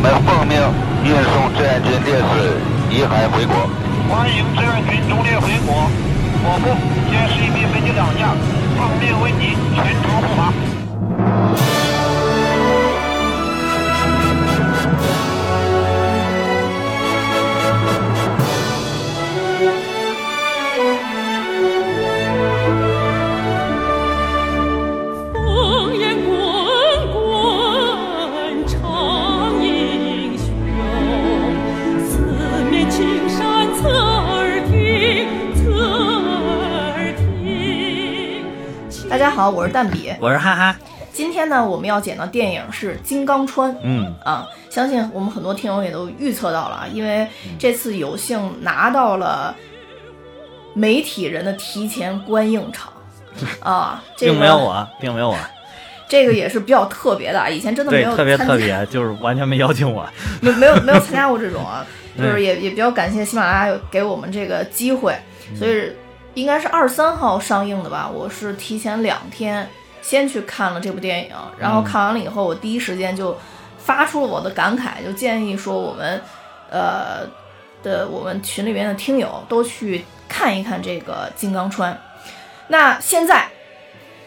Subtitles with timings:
[0.00, 0.56] 我们奉命
[1.04, 2.56] 运送志愿军烈士
[2.88, 3.68] 遗骸回国。
[4.08, 5.90] 欢迎志愿军忠烈回国。
[6.42, 6.72] 我部
[7.12, 8.32] 歼十一 B 飞机两架，
[8.78, 10.89] 奉命为你全程护航。
[39.30, 40.12] 家好，我是蛋比。
[40.18, 40.76] 我是哈哈，
[41.12, 43.72] 今天呢，我们要讲的电影是《金刚川》。
[43.80, 47.24] 嗯，啊，相信我们很多听友也都预测到了啊，因为
[47.56, 49.54] 这次有幸拿到了
[50.74, 52.92] 媒体人的提前观映场
[53.62, 55.36] 啊，这个并没有我，并没有我，
[56.08, 60.04] 这个也是比较特别的啊，以前真的没，有特别特别，就是完全没邀请我。
[60.40, 61.86] 没 没有没有参加过这种啊，
[62.16, 65.14] 嗯就是也也比较感谢喜马拉雅给我们这个机会，
[65.56, 65.92] 所以
[66.34, 69.68] 应该是二十三号上映的吧，我是提前两天
[70.00, 73.36] 先去看了这部电影，然后看完了以后，我第一时间就
[73.78, 76.22] 发出了我的感慨，就建议说我们
[76.70, 77.26] 呃
[77.82, 81.92] 的我们群里面的听友都去看一看这个《金刚川》。
[82.68, 83.48] 那现在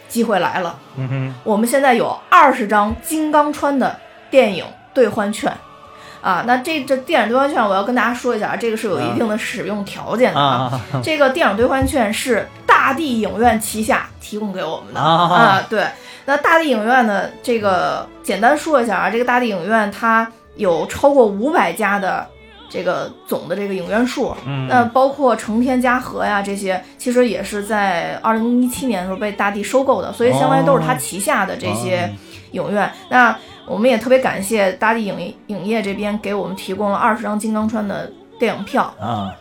[0.09, 3.97] 机会来了，嗯哼，我们现在有二十张金刚川的
[4.29, 5.51] 电影兑换券。
[6.23, 15.85] 啊，那这这电影兑换券，我要跟大家说一下，这个是有一定的使用条件的啊啊这个电影兑换券是大地影院旗下提供给我们的啊对，
[16.25, 22.25] 那大地影院呢，这个简单说一下啊，这个大地影院它有超过五百家的
[22.69, 24.67] 这个总的这个影院数，嗯。
[24.69, 32.09] 那包括成天、嘉禾呀这些，其实也是在二零一七年的时候被大地收购的，所以相当于都是它旗下的这些
[32.51, 32.89] 影院。
[33.09, 38.93] 那我们也特别感谢大地影影业这边给我们提供了二十张金刚川的电影票。
[38.99, 39.33] 啊，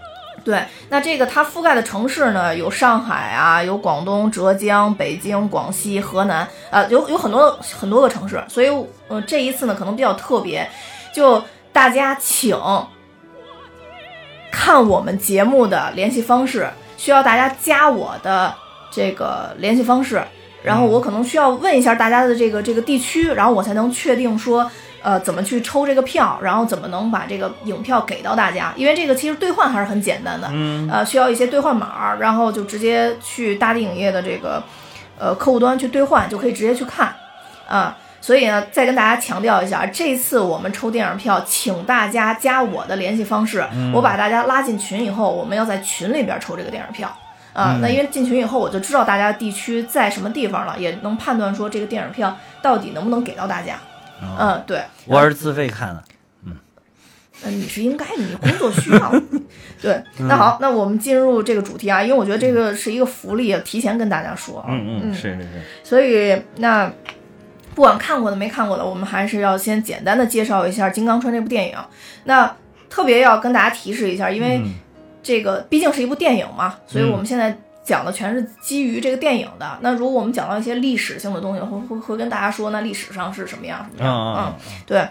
[0.45, 8.69] 对，那这个它覆盖的城市呢，有上海啊，有广东、浙江、北京、广西、河南，啊、有有很多很多个城市，所以，
[9.09, 10.69] 呃，这一次呢可能比较特别，
[11.15, 11.43] 就
[11.73, 12.57] 大家请
[14.51, 18.55] 看我们节目的联系方式，需要大家加我的
[18.91, 20.23] 这个联系方式，
[20.63, 24.71] 然后我可能需要问一下大家的这个这个地区，然后我才能确定说。
[25.05, 28.73] 呃，怎么去抽这个票，然后怎么能把这个影票给到大家？
[28.77, 34.63] 因为这个其实兑换还是很简单的，嗯呃，需要一些兑换码，然后就直接去大地影业的这个
[35.19, 37.13] 呃客户端去兑换，就可以直接去看
[37.67, 37.99] 啊。
[38.21, 47.13] 所以呢，再跟大家强调一下，这次我们抽电影票，请大家加我的联系方式，我把大家拉进群以后，我们要在群里边抽这个电影票。
[47.53, 53.79] 啊，那因为进群以后，我就知道大家地区在什么地方了，也能判断说这个电影票到底能不能给到大家。
[54.39, 56.03] 嗯，对，我是自费看的。
[56.45, 56.57] 嗯，
[57.45, 59.13] 你是应该的，你工作需要。
[59.83, 64.67] 对，那好，那我们进入这个主题啊，因为我觉得这个是一个福利，提前跟大家说啊。
[64.71, 65.49] 嗯嗯，是是是，
[65.83, 66.89] 所以那
[67.75, 71.77] 不管看过的没看过的，我们还是要先简单的介绍一下《金刚川》这部电影。
[72.25, 72.55] 那
[72.89, 74.75] 特别要跟大家提示一下，因为嗯
[75.23, 79.79] 这个毕竟是一部电影嘛，所以我们现在讲的全是基于这个电影的。
[79.81, 84.17] 那如果我们讲到一些历史性的东西，会会会跟大家说，那历史上是什么样什么样。
[84.17, 84.55] 嗯嗯
[84.87, 85.09] 对。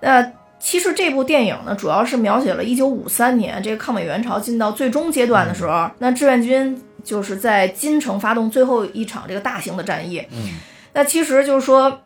[0.00, 10.18] 那其实这部电影呢，主要是描写了一九五三年这个抗美援朝进到最终阶段的时候，那志愿军就是在金城发动最后一场这个大型的战役。
[10.30, 10.58] 嗯，
[10.92, 12.00] 那其实就是说。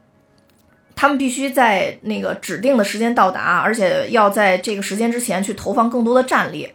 [0.95, 6.71] 他们必须在那个指定的时间到达，而且要在这个时间之前去投放更多的战力。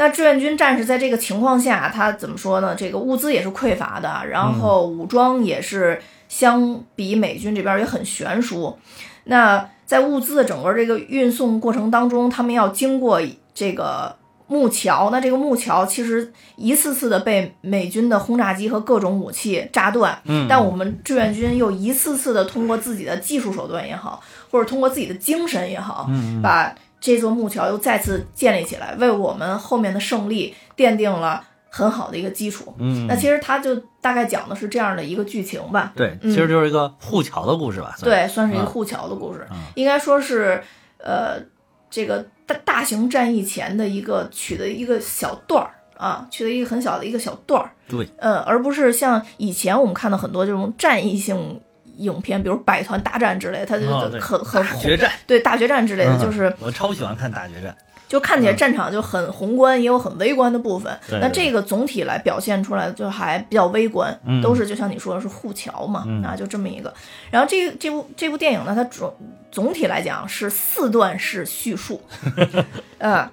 [0.00, 2.74] 那志愿军战士在这个情况下，他怎么说呢？
[2.74, 8.78] 这个物资也是匮乏的，然后武装也是相比美军这边也很悬殊。
[9.24, 13.20] 那在物资的整个这个运送过程当中，他们要经过
[13.52, 14.16] 这个
[14.46, 32.74] 木桥，那这个木桥其实一次次的被美军的轰炸机和各种武器炸断，嗯但我们志愿军又一次次的通过自己的技术手段也好，或者通过自己的精神也好，嗯把这座木桥又再次建立起来，为我们后面的胜利奠定了很好的一个基础。
[32.78, 35.92] 嗯，那其实它就大概讲的是这样的一个剧情吧。
[35.96, 37.96] 对，嗯其实就是一个护桥的故事吧。
[38.02, 40.62] 对，算是一个嗯护桥的故事，嗯应该说是
[40.98, 41.40] 呃，
[41.88, 51.60] 这个大大型战役前的一个取的一个小段儿啊，取的一个很小的一个小段儿，对，呃，而不是像以前我们看到很多这种战役性
[52.00, 57.74] 影片，比如百团大战之类，它就哦很很大决战，对大决战之类的，嗯就是我超喜欢看大决战。
[58.08, 60.92] 就看起来战场就很宏观，也有很微观的部分。
[61.20, 66.92] 那这个总体来表现出来就还比较微观，嗯都是就像你说的是护桥嘛，嗯啊，就这么一个。
[67.30, 69.14] 然后这这部这部电影呢，它总
[69.52, 72.02] 总体来讲是四段式叙述，
[72.98, 73.30] 嗯，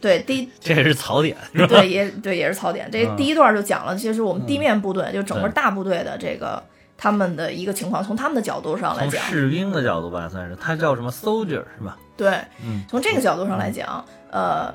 [0.00, 1.36] 对，第一 这也是槽点？
[1.68, 2.88] 对也对也是槽点。
[2.92, 6.62] 这嗯第一段就讲了，其实我们地面部队就整个大部队的这个
[6.96, 11.96] 他们的一个情况，从他们的角度上来从讲，士兵的角度吧，算是他叫什么 soldier 是吧？
[12.16, 12.84] 对，嗯。
[12.88, 14.72] 从这个角度上来讲，呃，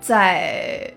[0.00, 0.92] 在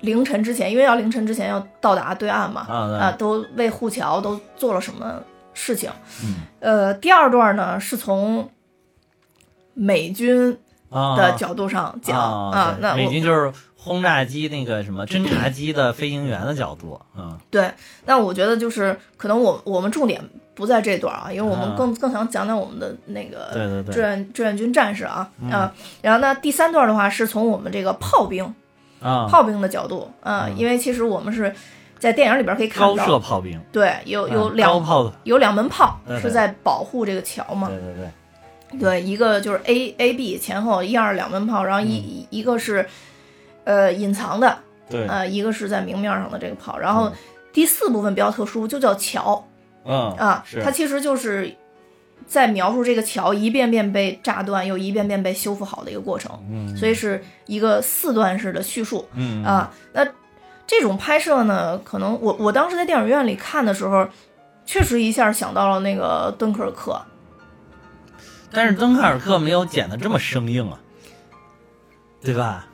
[0.00, 5.22] 凌晨之前，因为要凌晨之前要到达对岸嘛，啊都为护桥都做了什么
[5.52, 5.90] 事情？
[6.22, 6.36] 嗯。
[6.60, 8.48] 呃，第二段呢是从
[9.74, 10.56] 美军
[10.90, 11.16] 啊。
[11.16, 12.16] 的角度上讲
[12.50, 13.52] 啊，那美军就是
[13.84, 17.38] 轰炸机那个什么侦察机的飞行员的角度，嗯。
[17.50, 17.70] 对，
[18.06, 20.20] 那我觉得就是可能我我们重点
[20.54, 25.70] 不在这段啊，因为我们啊更、更想讲讲我们的那个对对对志愿志愿军战士啊嗯啊，
[26.00, 28.42] 然后呢第三段的话是从我们这个炮兵
[29.02, 31.54] 啊，炮兵的角度啊，嗯因为其实我们是
[31.98, 42.86] 在电影里边可以看到高射，炮兵，对，有有嗯两、高炮，有两门炮是在保护这个桥嘛，对对对，对，一个就是 A A B 前后一二两门炮，然后一、一个是
[43.64, 47.12] 呃隐藏的，嗯对，呃，一个是在明面上的这个炮，然后嗯
[47.52, 49.46] 第四部分比较特殊，就叫桥
[49.84, 51.54] 嗯啊，是它其实就是
[52.26, 59.06] 在描述这个桥一遍遍被炸断，又一遍遍被修复好的一个过程，嗯所以是一个四段式的叙述。
[59.14, 60.06] 嗯啊，那
[60.66, 64.08] 这种拍摄呢，可能我我当时在电影院里看的时候，
[64.64, 67.00] 确实一下想到了那个敦刻尔克。
[68.50, 70.78] 但是敦刻尔克没有剪的这么生硬啊，
[72.22, 72.66] 对吧？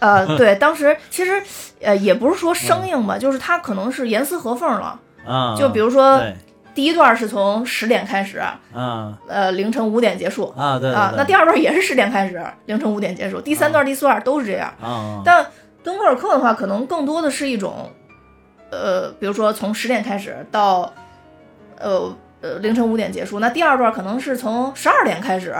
[0.00, 1.40] 呃， 对，当时其实
[1.80, 4.98] 呃也不是说生硬吧，就是它可能是严丝合缝了。
[5.24, 6.20] 啊，就比如说，
[6.74, 8.58] 第一段是从十点开始，啊
[9.28, 10.52] 呃，凌晨五点结束。
[10.56, 13.40] 啊，对对啊，那第二段也是十点开始，凌晨五点结束。
[13.40, 14.72] 第三段、第四段都是这样。
[14.80, 15.46] 啊，但
[15.84, 17.90] 敦刻尔克的话，可能更多的是一种，
[18.70, 20.90] 呃，比如说从十点开始到，
[21.78, 23.40] 呃呃凌晨五点结束。
[23.40, 25.50] 那第二段可能是从十二点开始，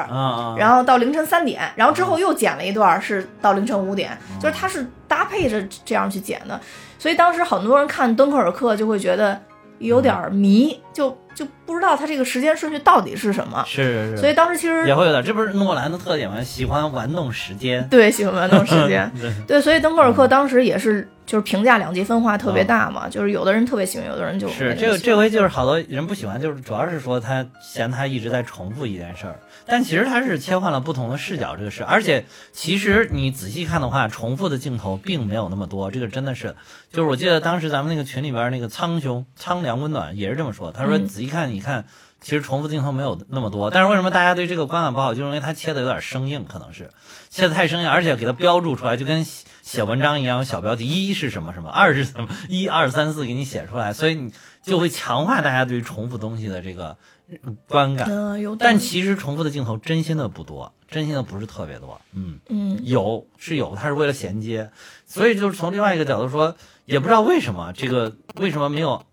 [0.59, 6.59] 然后到凌晨三点，然后之后又剪了一段是到凌晨五点，嗯就是它是搭配着这样去剪的。
[6.99, 9.41] 所以当时很多人看敦刻尔克就会觉得
[9.79, 13.65] 有点儿迷，就就不知道他这个时间顺序到底是什么。
[13.67, 16.43] 是是是，所以当时其实也会有点，这不是诺兰的特点吗？
[16.43, 19.11] 喜欢玩弄时间， 对喜欢玩弄时间。
[19.21, 36.55] 对对，所以敦刻尔克当时也是就是评价两极分化特别大嘛，就是有的人特别喜欢，有的人就没是这个这回就是好多人不喜欢，就是主要是说他嫌他一直在重复一件事儿，但其实他是切换了不同的视角这个事，而且其实你仔细看的话，重复的镜头并没有那么多，这个真的是，
[36.93, 41.85] 就是我记得当时咱们那个群里边那个苍兄苍凉温暖也是这么说，他说嗯仔细看你看。
[42.23, 45.15] 其实重复镜头没有那么多，但是为什么大家对这个观感不好？
[45.15, 46.91] 就因为它切的有点生硬，可能是
[47.31, 56.95] 切的太生硬，而且给它标注出来，就跟写写文章一样，有小标题，一是什么什么，二是什么，一二三四给你写出来，所以你就会强化大家对于重复东西的这个
[57.43, 58.07] 嗯观感。
[58.11, 61.99] 嗯、但其实重复的镜头真心的不多，真心的不是特别多。
[62.13, 64.71] 嗯，嗯有是有，它是为了衔接，
[65.07, 66.55] 所以就是从另外一个角度说，
[66.85, 69.07] 也不知道为什么这个为什么没有。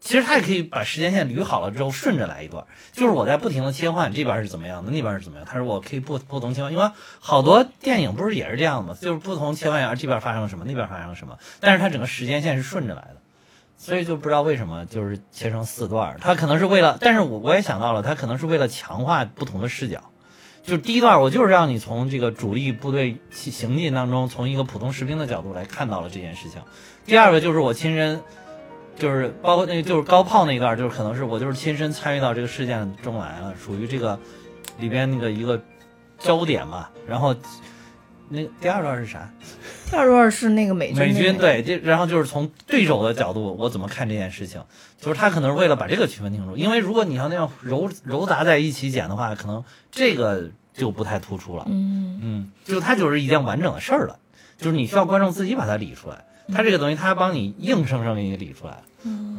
[0.00, 5.46] 其实他也可以把时间线捋好了之后顺着来一段，就是我在不停的切换，这边是怎么样的，那边是怎么样。
[5.46, 6.90] 他说我可以不不同切换，因为
[7.20, 8.98] 好多电影不是也是这样的吗？
[9.00, 13.16] 就是不同切换呀，这边发生了什么，那边发生了什么，但是它整个时间线是顺着来的，
[13.76, 16.16] 所以就不知道为什么就是切成四段。
[16.20, 20.02] 他可能是为了，但是我我也想到了，他可能是为了强化不同的视角。
[20.64, 26.60] 就是第一段，我就是让你从这个主力部队行进当中，从一个普通士兵的角度来看到了这件事情。
[27.06, 28.20] 第二个就是我亲身，
[28.98, 34.18] 就是包括那个就是高炮那一段，就是可能是我就是亲身参与到这个事件中来了，属于这个
[34.80, 35.62] 里边那个一个
[36.18, 36.88] 焦点嘛。
[37.06, 37.34] 然后
[38.28, 39.30] 那第二段是啥？
[39.88, 44.60] 第二段是那个美军美军对，这然后就是从对手的角度，我怎么看这件事情？
[45.00, 51.64] 就是他可能是为了把这个区分清楚，因为如果你要那样揉揉杂在一起剪的话，可能这个就不太突出了。
[51.68, 54.18] 嗯嗯，就它就是一件完整的事儿了，
[54.58, 56.24] 就是你需要观众自己把它理出来。
[56.52, 58.78] 他这个东西，他帮你硬生生给你理出来，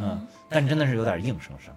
[0.01, 1.73] 嗯，但真的是有点硬生生。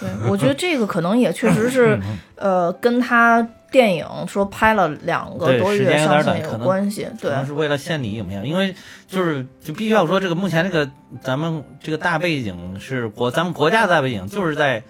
[0.00, 2.18] 对，我觉得这个可能也确实是嗯。
[2.36, 7.30] 呃跟他电影说拍了两个对多月时间有上线有点短可能关系，对。
[7.30, 8.74] 可能是为了献礼影片，因为
[9.06, 10.90] 就是就必须要说这个目前这个
[11.22, 14.82] 咱们这个大背景是国咱们国家的大背景，就是在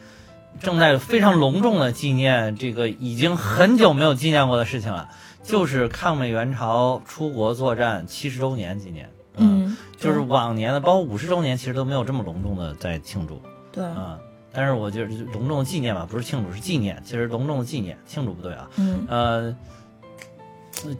[0.60, 5.08] 正在非常隆重的纪念这个已经很久没有纪念过的事情了，
[5.42, 9.08] 就是抗美援朝出国作战七十周年纪念。
[9.36, 13.40] 嗯，就是往年的，包括五十周年，其实都没有这么隆重的在庆祝
[13.70, 14.18] 对，啊。
[14.52, 17.00] 但是我觉得隆重的纪念吧，不是庆祝，是纪念。
[17.04, 18.68] 其实隆重的纪念，庆祝不对啊。
[18.76, 19.56] 嗯呃，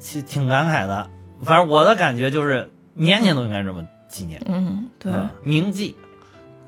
[0.01, 1.11] 挺挺感慨的。
[1.43, 5.97] 反正我的感觉就是年年都应该这么纪念，嗯，对，嗯，铭记，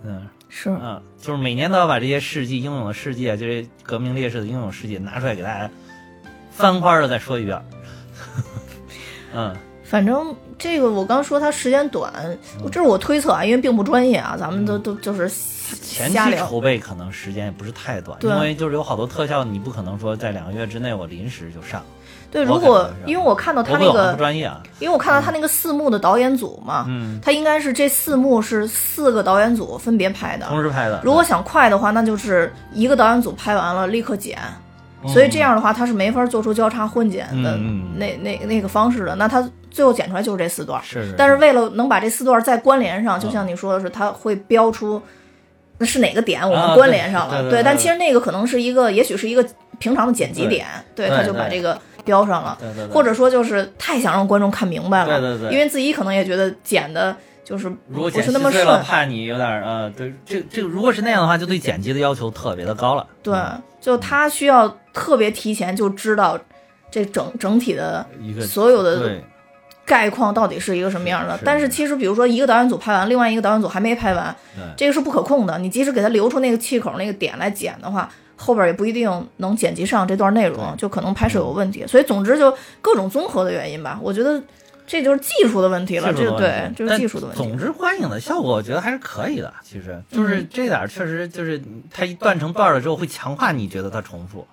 [0.04, 5.70] 嗯是，嗯，就是每年都要把这些事迹、英勇的事迹啊，这些革命烈士的英勇事迹拿出来给大家
[6.50, 7.62] 翻花的再说一遍。
[9.34, 9.56] 嗯
[9.94, 12.12] 反正这个我刚说它时间短，
[12.72, 15.30] 这是我推测啊，因为并不专业啊，咱们都都就是
[15.80, 16.10] 前。
[16.10, 21.80] 期筹备可能时间也不是太短，因为就是有好多特效，你不可能说在两个月之内我临时就上。
[22.28, 30.44] 对，如果因为我看到他那我不专业啊，因为我看到他那个四幕的导演组嘛，嗯，他应该是这四幕是四个导演组分别拍的。
[30.48, 31.00] 同时拍的。
[31.04, 34.54] 如果想快的话，那就是一个导演组拍完了立刻剪，嗯
[35.08, 37.58] 所以这样的话他是没法做出交叉混剪的
[37.96, 39.14] 那那那个方式的。
[39.16, 45.00] 那他最后剪出来就是这四段，是是，但是为了能把这四段再关联上，就像你说的是，它会标出
[45.78, 47.50] 那是哪个点我啊们关联上了。
[47.50, 49.44] 对但其实那个可能是一个，也许是一个
[49.78, 52.56] 平常的剪辑点，对，对他就把这个标上了。
[52.60, 63.06] 对对对，或者说就是太想让观众看明白了，因为自己可能也觉得剪的就是如果不是那么顺，怕你有点儿呃，对，这这个如果是那样的话，就对剪辑的要求特别的高了。
[63.22, 63.38] 对，
[63.80, 66.38] 就他需要特别提前就知道
[66.90, 69.20] 这整整体的一个所有的
[69.84, 71.38] 概况到底是一个什么样的。
[71.44, 74.34] 但是其实比如说一个导演组拍完，另外一个导演组还没拍完，
[74.74, 75.58] 这个是不可控的。
[75.58, 81.86] 你即使给他留出那个气口那个点来剪的话，后边也不一定能剪辑上这段内容，就可能拍摄有问题。
[81.86, 84.42] 所以总之就各种综合的原因吧，我觉得
[84.86, 86.12] 这就是技术的问题了。
[86.12, 87.42] 这对，题这是技术的问题。
[87.42, 89.52] 总之，观影的效果我觉得还是可以的。
[89.62, 91.60] 其实就是嗯这点儿确实就是
[91.90, 94.46] 它一断成段儿了之后，会强化你觉得它重复。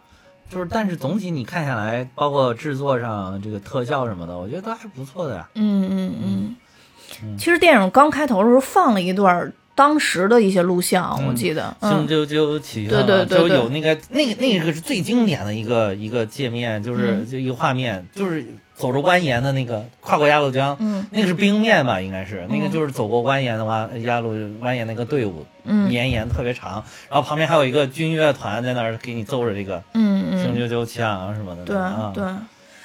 [0.49, 5.49] 就是，但是总体你看下来，包括制作上这个特效什么的，我觉得都还不错的呀。
[5.55, 7.37] 嗯嗯嗯。
[7.37, 11.75] 其实电影刚开头的时候放了一段当时的一些录像，嗯我记得。
[11.79, 11.89] 嗯。
[11.89, 17.27] 星啾啾起对对对就有那个那个那个是最经典的一个一个界面，就是嗯。
[17.27, 18.45] 就一个画面，就是
[18.75, 21.03] 走着蜿蜒的那个跨过鸭绿江，嗯。
[21.09, 24.27] 那个是冰面吧，应该是那个就是走过蜿蜒的话，鸭绿
[24.61, 25.89] 蜿蜒那个队伍，嗯。
[25.89, 32.23] 绵延特别长，然后旁边还有一个军乐团在那儿给你奏着这个嗯嗯，星啾啾枪什么的，对啊，对。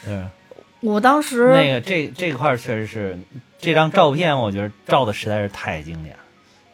[0.07, 0.23] 对，
[0.81, 3.19] 我当时那个这这块确实是
[3.59, 6.21] 这张照片，我觉得照的实在是太经典了。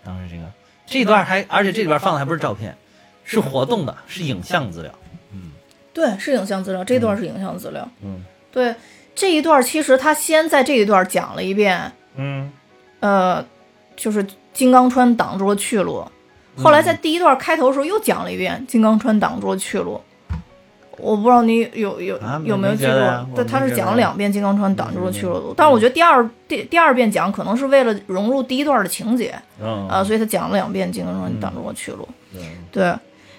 [0.04, 0.50] 当时这个
[0.86, 2.76] 这段还，而且这里边放的还不是照片，
[3.24, 4.92] 是活动的，是影像资料。
[5.32, 5.52] 嗯
[5.94, 7.88] 对是影像资料，这段是影像资料。
[8.02, 8.74] 嗯对
[9.14, 12.50] 这一段，其实他先在这一段讲了一遍，嗯，
[13.00, 13.44] 呃，
[13.94, 16.04] 就是金刚川挡住了去路。
[16.56, 20.00] 后来在第一段开头的时候又讲了一遍金刚川挡住了去路。
[20.98, 23.26] 我不知道你有有啊有没有记住没觉得呀？
[23.34, 29.88] 对，我他是讲了两遍金刚川挡住了去嗯路，但是我觉得第二第第二遍讲可能是为了融入第一段的情节嗯。
[29.88, 32.06] 啊，所以他讲了两遍金刚川挡住了去路。
[32.32, 32.94] 对对，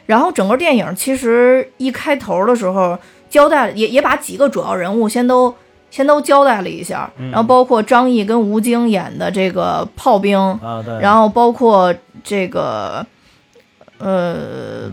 [0.06, 2.98] 然后整个电影其实一开头的时候
[3.30, 5.54] 交代也也把几个主要人物先都
[5.90, 7.30] 先都交代了一下，嗯。
[7.32, 10.60] 然后包括张译跟吴京演的这个炮兵，
[11.00, 11.94] 然后包括
[12.24, 13.06] 这个
[14.00, 14.92] 呃，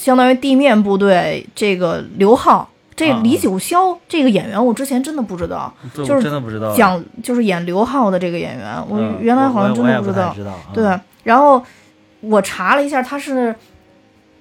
[0.00, 2.66] 相当于地面部队这个刘浩。
[2.96, 10.34] 这啊李九霄这个演员，我之前真的不知道，就是真的不知道讲就是演刘浩的这个演员，我嗯原来好像真的不知道。
[10.74, 11.62] 对，然后
[12.20, 13.54] 我查了一下，他是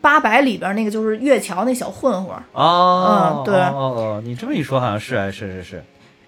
[0.01, 5.83] 八百里边那个就是月桥那小混混儿，哦，嗯对哦哦哦，你这么一说，好像是哎，是是是，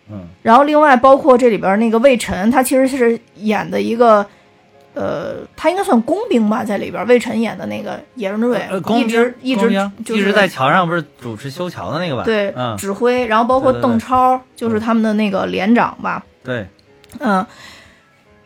[0.10, 4.26] 嗯然后另外包括这里边那个魏晨，他其实是演的一个。
[4.94, 9.70] 呃，他应该算工兵吧，在里边，魏晨演的那个野人之卫呃，工一直一直
[10.04, 12.24] 就是一直在桥上不是主持修桥的那个吧？
[12.24, 16.68] 对、嗯，指挥，然后包括邓超，就是他们的那个连长吧，对，
[17.20, 17.46] 嗯，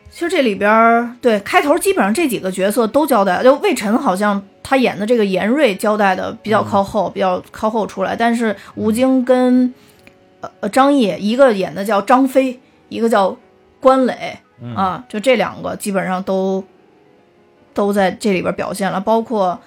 [0.08, 9.74] 其实这里边对开头基本上这几个角色都交代了，就魏晨好像他演的这个严瑞交代的比较靠后，比较靠后出来，但是吴京跟
[10.40, 13.36] 呃呃张译一个演的叫张飞，一个叫
[13.80, 16.62] 关磊、嗯啊，就这两个基本上都
[17.74, 19.58] 都在这里边表现了，包括。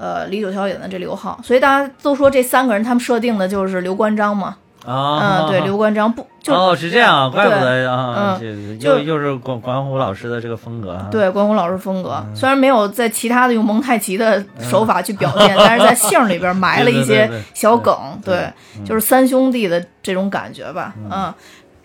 [0.00, 8.38] 呃，李九霄演的这刘浩，所以大家都说这三个人他们设定的就是刘关张嘛，啊，嗯，对，刘关张不就哦，是这样啊，怪不得啊，
[8.78, 11.08] 就又是管管虎老师的这个风格啊。
[11.10, 17.92] 对，关虎老师风格，嗯虽然没有在其他的用蒙太奇的手法去表现，但是在姓儿里边埋了 一些小梗，
[18.24, 18.48] 对
[18.84, 21.34] 就是三兄弟的这种感觉吧，嗯。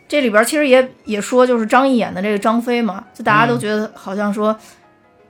[0.07, 3.49] 这里边其实也也说，就是张译演的这个张飞嘛，就大家嗯。
[3.49, 4.55] 都觉得好像说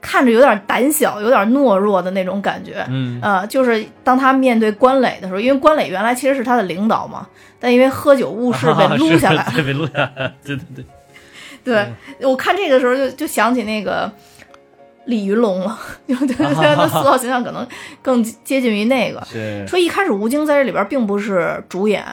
[0.00, 3.18] 看着有点胆小、有点懦弱的那种感觉，嗯。
[3.22, 7.26] 呃，就是当他面对关磊的时候，因为关磊原来其实是他的领导嘛，
[7.58, 10.84] 但因为喝酒误事被撸下来了，被撸下来，对对对，
[11.64, 14.12] 对，我看这个时候就就想起那个
[15.06, 17.66] 李云龙了， 就对 他的塑造形象可能
[18.02, 19.22] 更接近于那个。
[19.24, 19.66] 是。
[19.66, 22.04] 说一开始吴京在这里边并不是主演，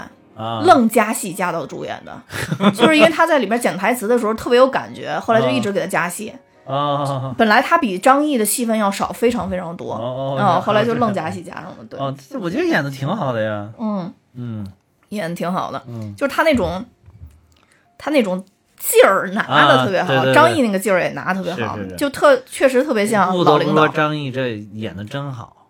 [0.42, 0.62] 啊。
[0.66, 2.22] 愣加戏加到主演的，
[2.72, 6.34] 就是因为他在里边讲台词的时候特别有感觉， 后来就一直给他加戏。
[6.66, 7.34] 啊。
[7.38, 13.70] 本来他比张译的戏份要少非常非常多，哦后来就愣加戏加上了，对，哦，我觉得演的挺好的呀。
[13.80, 14.66] 嗯，嗯。
[15.10, 16.14] 演的挺好的，嗯。
[16.16, 16.86] 就是他那种
[17.98, 18.42] 他那种
[18.80, 25.61] 劲儿拿的特别好，张译那个劲儿也拿的特别好，就特确实特别像老领导，张译这演的真好，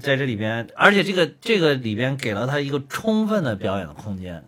[0.00, 4.44] 在这里边，而且这个这个里边给了他一个充分的表演的空间，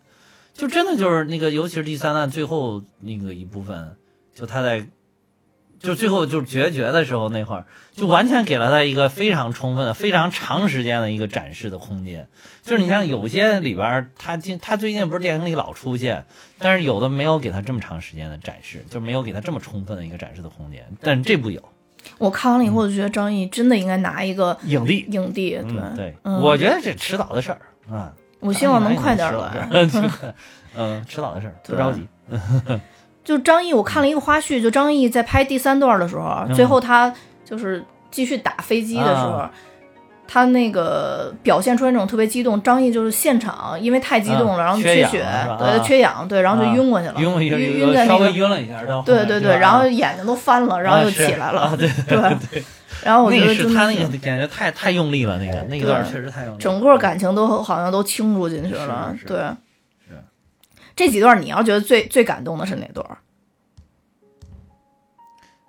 [0.54, 3.96] 就真的就是那个，尤其是第三段最后那个一部分，
[4.34, 4.86] 就他在。
[5.82, 7.64] 就最后就是决绝的时候那会儿，
[7.94, 12.28] 就完全给了他一个非常充分、非常长时间的一个展示的空间。
[12.62, 16.26] 就是你像有些里边，他近他最近不是电影里老出现，
[16.58, 20.84] 但是有的没有给他这么长时间的展示，就没有给他这么充分的一个展示的空间。
[21.00, 21.66] 但这部有
[22.20, 27.58] 我看完了以后就觉得张译真的应该拿一个影帝，影帝，对、嗯，对，嗯我觉得这迟早的事儿
[27.90, 28.12] 啊。
[28.40, 29.68] 我希望能快点儿来。
[29.70, 29.90] 来。
[30.76, 32.06] 嗯，迟早的事儿，不着急。
[33.24, 37.12] 就张译，我看了一个花絮，就张译在拍第三段的时候，嗯最后他
[37.44, 39.50] 就是继续打飞机的时候，啊
[40.32, 42.62] 他那个表现出来那种特别激动。
[42.62, 45.26] 张译就是现场因为太激动了，啊然后缺血，
[45.58, 52.16] 对，缺氧，对，然后就啊晕过去了，晕晕在那个稍微，晕了一下，对对对，然后眼睛都翻了，然后又起来了，啊对对
[52.52, 52.64] 对，
[53.02, 56.58] 然后我觉得真的他那个感觉太太用力了，那个那一段对确实太用力。
[56.60, 59.38] 整个感情都好像都倾注进去了，是是对。
[59.38, 60.22] 是
[60.94, 63.04] 这几段你要觉得最最感动的是哪段？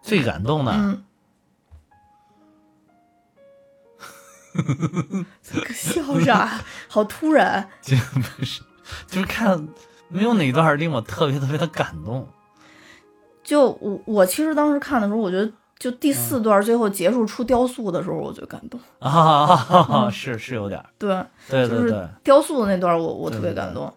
[0.03, 1.03] 最感动的，嗯，
[5.73, 6.59] 笑啥？
[6.87, 7.67] 好突然。
[7.81, 8.61] 就不是，
[9.07, 9.67] 就是看
[10.07, 12.27] 没有哪段令我特别特别的感动。
[13.43, 18.79] 就我我其实当时看的时候，我觉得就第四段最后结束出雕塑的时候，我最感动。
[18.99, 21.09] 啊，是是有点儿，对，
[21.49, 23.91] 就是对对对，雕塑的那段我我特别感动。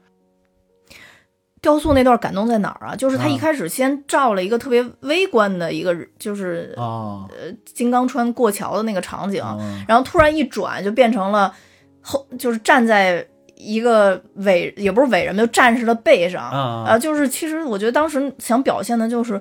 [1.65, 2.95] 雕塑那段感动在哪儿啊？
[2.95, 7.27] 就是他一啊开始先照了一个特别微观的一个，就是呃，
[7.65, 11.55] 金刚川过桥的那个场景，嗯然后突然一转就变成了
[12.03, 16.51] 后，就是站在一个伟也不是伟人吧，就战士的背上。
[16.51, 19.41] 啊啊，就是其实我觉得当时想表现的就是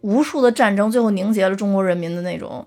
[0.00, 2.66] 无数的战争最后凝结了中国人民的那种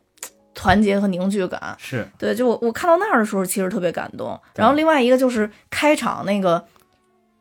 [0.54, 1.76] 团结和凝聚感。
[1.80, 2.08] 是。
[2.19, 4.39] 对，就我我看到那儿的时候，其实特别感动。
[4.54, 6.63] 然后另外一个就是开场那个，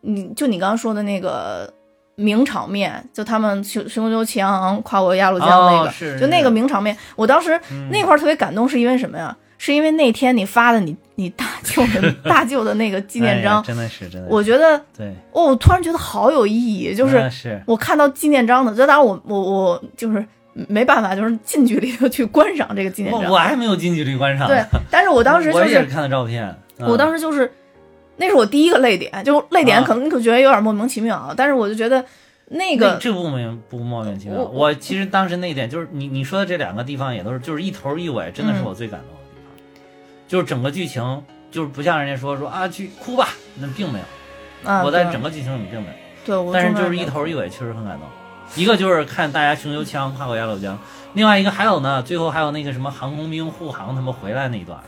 [0.02, 1.72] 你就你刚刚说的那个
[2.16, 9.36] 名场面，就他们雄雄赳赳气昂昂跨过鸭绿江那个，哦是就那个名场面，我当时嗯那块儿特别感动，是因为什么呀？
[9.62, 17.30] 是因为那天你发的你你大 舅的大舅的那个纪念章，哎真的是真的是，我觉得对，哦，我突然觉得好有意义，就是
[17.66, 20.26] 我看到纪念章的，这当然我我我就是
[20.66, 23.24] 没办法，就是近距离的去观赏这个纪念章。
[23.24, 27.52] 我我还没有近距离观赏，对，但是我当时就是我也是看的照片，我当时时就是，
[28.20, 32.04] 那是我第一个泪点，就泪点啊可能你可觉得有点莫名其妙啊，但是我就觉得
[32.48, 34.38] 那个这不莫名不莫名其妙。
[34.38, 39.52] 我我其实当时那点就是你你说的这两个地方也都是就是一头一尾，真的是嗯我最感动的地方，
[40.28, 43.28] 就是整个剧情就是不像人家说说啊去哭吧，
[43.58, 45.94] 那并没有，啊，我在整个剧情里并没有。
[46.22, 48.06] 对，我但是就是一头一尾，确实很感动。
[48.56, 50.78] 一个就是看大家雄赳气昂跨过鸭绿江，
[51.14, 54.78] 另外一个还有呢，最后还有那个什么航空兵护航他们回来那一段，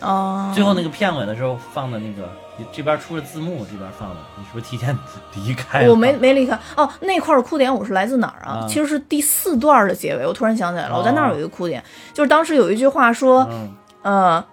[0.00, 2.30] 哦，最后那个片尾的时候放的那个，
[2.72, 4.96] 这边出了字幕，这边放的，你是不是提前
[5.34, 5.90] 离开了？
[5.90, 8.60] 我没没离开哦，那块儿哭点我是来自哪儿啊？
[8.62, 14.44] 啊其实是第四段的结尾，我突然想起来了，我在那儿哦有一个哭点，就是当时有一句话说，嗯，呃，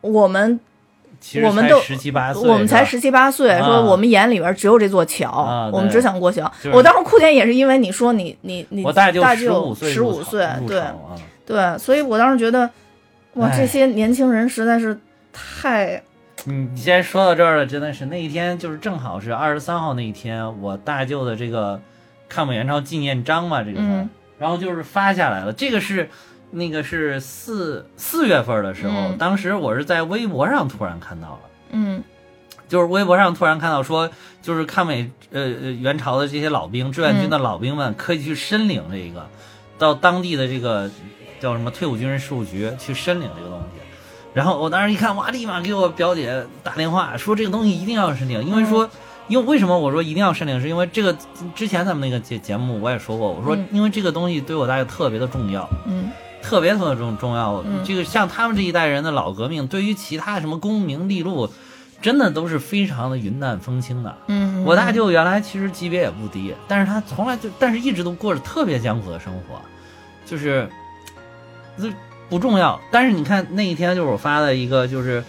[0.00, 0.60] 我们
[1.42, 6.50] 我们都十七八岁，我们才十七八岁，啊说我们眼里边只有这座桥，啊我们只想过桥。
[6.62, 10.94] 就是我当时哭点也是因为你说你你你我大舅大十五岁十五岁，对啊，
[11.44, 12.70] 对，所以我当时觉得，
[13.34, 14.98] 哇，哎这些年轻人实在是
[15.32, 16.00] 太
[16.44, 21.80] 你既然说到这儿了，真的是那一天就是正好是二十三号那一天，我大舅的这个
[22.28, 23.80] 抗美援朝纪念章嘛，这个
[24.38, 25.52] 然后就是发下来了。
[25.52, 26.08] 这个是
[26.50, 31.40] 那个是四四月份的时候，嗯当时我是在微博上突然看到了。
[31.70, 32.02] 嗯
[32.68, 39.26] 就是微博上突然看到说，就是抗美呃呃援朝的这些老兵，志愿军的老兵们可以去申领这个，
[39.78, 40.88] 到当地的这个
[41.40, 43.87] 叫什么退伍军人事务局去申领这个东西。
[44.34, 48.88] 然后我当时一看，哇，立马给我表姐打电话说这个东西一定要申领，因为说，
[49.26, 51.16] 因为为什么我说一定要申领，是因为这个
[51.54, 53.66] 之前咱们那个节节目我也说过，我说嗯。
[53.72, 56.10] 因为这个东西对我大舅特别的重要，嗯。
[56.40, 57.62] 特别特别重重要。
[57.66, 57.82] 嗯。
[57.84, 61.50] 这个像他们这一代人的老革命，对于其他什么功名利禄，
[62.00, 64.14] 真的都是非常的云淡风轻的。
[64.28, 69.60] 嗯，我大舅原来其实级别也不低，但是他从来就，但是一直都过着特别艰苦的生活，
[70.24, 70.68] 就是，
[71.76, 71.90] 这
[72.28, 72.80] 不重要。
[72.90, 75.22] 但是你看那一天就是我发的一个，就是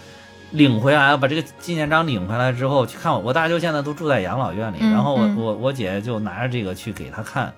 [0.50, 7.52] 领回来，把这个纪念章领回来之后，去看我我大舅现在都住在养老院里，嗯然后我嗯我我姐就拿着这个去给他看，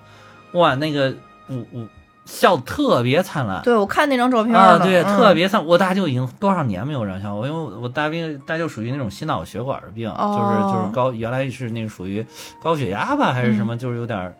[0.53, 1.13] 哇，那个
[1.47, 1.87] 我我
[2.25, 3.61] 笑得特别灿烂。
[3.63, 5.65] 对我看那张照片啊，对，嗯特别灿。
[5.65, 12.25] 我大舅已经多少年没有这样笑过，因为我我大病大舅属于那种心脑血管的病，哦就是就是高，原来是那个属于
[12.61, 14.33] 高血压吧，还是什么，就是有点儿，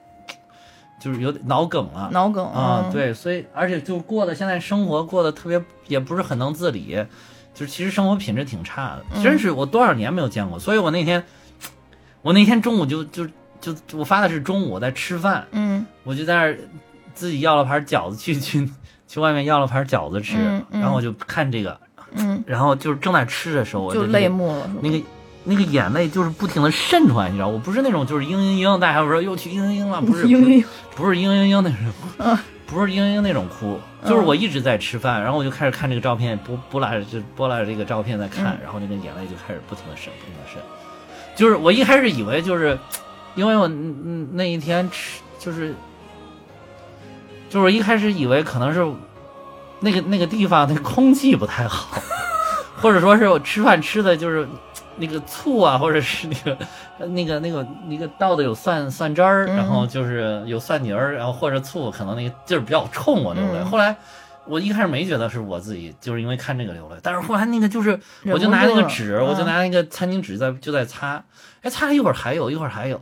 [1.04, 2.10] 就是有点脑梗了。
[2.14, 6.96] 脑梗啊，嗯，对，所以而且就过的现在生活过得特别，也不是很能自理，
[7.54, 9.22] 就是其实生活品质挺差的，嗯。
[9.22, 11.22] 真是我多少年没有见过，所以我那天，
[12.22, 13.28] 我那天中午就就
[13.62, 15.86] 就我发的是中午我在吃饭，嗯。
[16.06, 16.58] 我就在那儿
[17.14, 18.70] 自己要了盘饺子去去
[19.06, 20.80] 去外面要了盘饺子吃，嗯嗯。
[20.80, 21.78] 然后我就看这个，
[22.16, 25.02] 嗯，然后就是正在吃的时候，我就那个泪目了，那个
[25.44, 30.66] 那个眼泪就是不停的渗出来，你知道，我不是那种就是嘤嘤嘤，大家说又去嘤嘤嘤了， 不是，嘤嘤嘤。
[30.96, 31.78] 不是嘤嘤嘤那种，
[32.18, 32.38] 嗯。
[32.66, 38.58] 不是嘤嘤嘤那种哭，就是我一直在吃饭，然后我就开始看这个照片，拨拨拉着这拨拉着这个照片在看，嗯。
[38.64, 40.60] 然后那个眼泪就开始不停的渗，不停的渗，
[41.36, 42.76] 就是我一开始以为就是，
[43.36, 43.68] 因为我
[44.32, 45.76] 那一天吃就是，
[47.48, 48.84] 就是一开始以为可能是
[49.80, 52.02] 那个那个地方那个空气不太好，
[52.78, 54.48] 或者说是我吃饭吃的就是
[54.98, 56.58] 那个醋啊，或者是那个
[57.00, 63.60] 呃那个那个那个倒的有蒜蒜汁儿，嗯然后就是有蒜泥儿，然后或者醋，可能那个劲儿比较冲，我流泪。
[63.60, 63.66] 嗯。
[63.66, 63.96] 后来
[64.46, 69.46] 我一开始没觉得是我自己，就是因为看这个流泪，但是后来那个就是我就拿那个纸，我就嗯。
[69.46, 71.24] 拿那个餐巾纸在就在擦，
[71.62, 73.02] 哎，擦了一会儿还有，一会儿还有，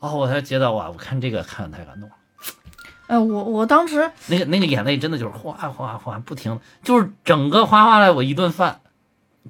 [0.00, 2.14] 哦，我才觉得哇，我看这个看的太感动了。
[3.08, 8.80] 哎，我我当时那个那个眼泪真的就是哗哗哗不停，就是整个哗哗了我一顿饭，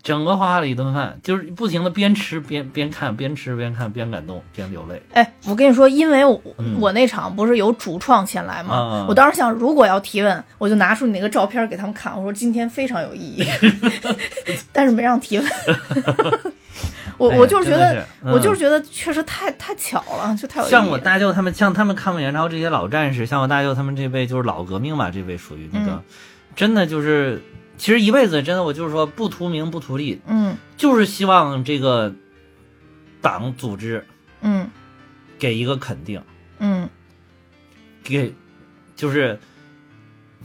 [0.02, 5.00] 整个哗哗了一顿饭，就是不停的边吃边边看，边吃边看，边感动边流泪。
[5.12, 8.74] 哎，我跟你说，因为我、嗯我那场不是有主创前来吗？
[8.74, 13.44] 啊啊我当时想，如果要提问，我就拿出你那个照片给他们看，我说今天非常有意义，
[14.72, 15.46] 但是没让提问。
[17.18, 26.02] 我哎我就是觉得我就是觉得确实太太巧了，就太有像我大舅他们，像他们抗美援朝这些老战士，像我大舅他们这辈就是老革命吧，这辈属于那个，嗯
[26.56, 27.40] 真的就是，
[27.82, 30.56] 其实一辈子真的我就是说不图名不图利，嗯。
[30.76, 32.14] 就是希望这个
[33.20, 34.06] 党组织
[34.40, 34.70] 嗯。
[35.36, 36.22] 给一个肯定，
[36.60, 36.88] 嗯。
[38.04, 38.32] 给
[38.94, 39.36] 就是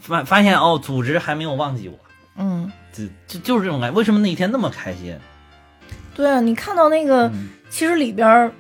[0.02, 2.00] 发发现哦，组织还没有忘记我，
[2.38, 3.95] 嗯，就就就是这种感觉。
[3.95, 5.15] 为什么那一天那么开心？
[6.15, 7.50] 对啊，你看到那个，嗯。
[7.69, 8.52] 其实里边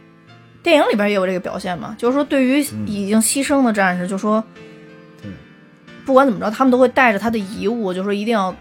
[0.61, 2.85] 电影里边也有这个表现嘛，就是说对于嗯。
[2.87, 4.43] 已经牺牲的战士，就说
[6.05, 8.55] 不管怎么着，他们都会带着他的遗物，就说一定要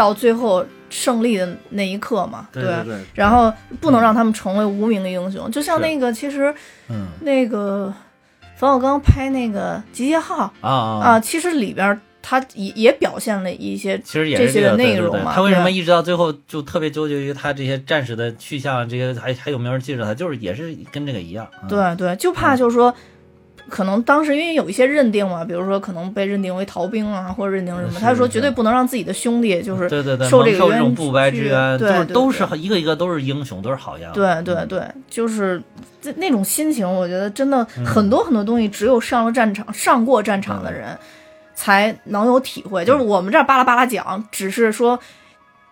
[0.00, 6.54] 到最后胜利的那一刻嘛，对对对，然后不能让他们成为无名的英雄，就像那个其实
[6.88, 7.08] 嗯。
[7.20, 7.92] 那个
[8.56, 20.14] 冯小刚拍那个《集结号》啊啊啊，其实里边他也也表现了一些其实也这些的是这个对对内容嘛他为什么一直到最后就特别纠结于他这些战士的去向，这些还还有没有人记着他？
[20.14, 21.46] 就是也是跟这个一样。
[21.62, 22.94] 嗯、对对，就怕就是说，
[23.70, 34.12] 可能当时因为有一些认定嘛，比如说可能被认定为逃兵啊，或者认定什么，是他说绝对不能让自己的兄弟就是对对对，受这个冤蒙受这种不白之屈冤，对都是一个一个都是英雄，都是好样。
[34.12, 35.62] 对对对，就是
[36.02, 40.88] 这那种心情，我觉得真的很多很多东西，只有上了战场、上过战场的人
[41.54, 42.84] 才能有体会。
[42.84, 44.98] 就是我们这儿巴拉巴拉讲，只是说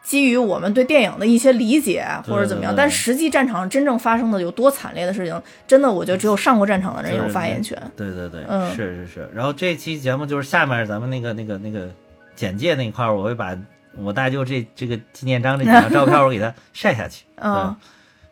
[0.03, 7.77] 基于我们对电影的一些理解或者怎么样，但实际战场真正发生的有多惨烈的事情，真的我觉得只有上过战场的人有发言权。
[7.97, 9.31] 对对对，嗯是是是。
[9.35, 11.89] 然后这期节目就是下面咱们那个那个那个
[12.35, 13.57] 简介那一块儿，我会把
[13.97, 17.25] 我大舅这这个纪念章这几张照片我给他晒下去。
[17.37, 17.77] 嗯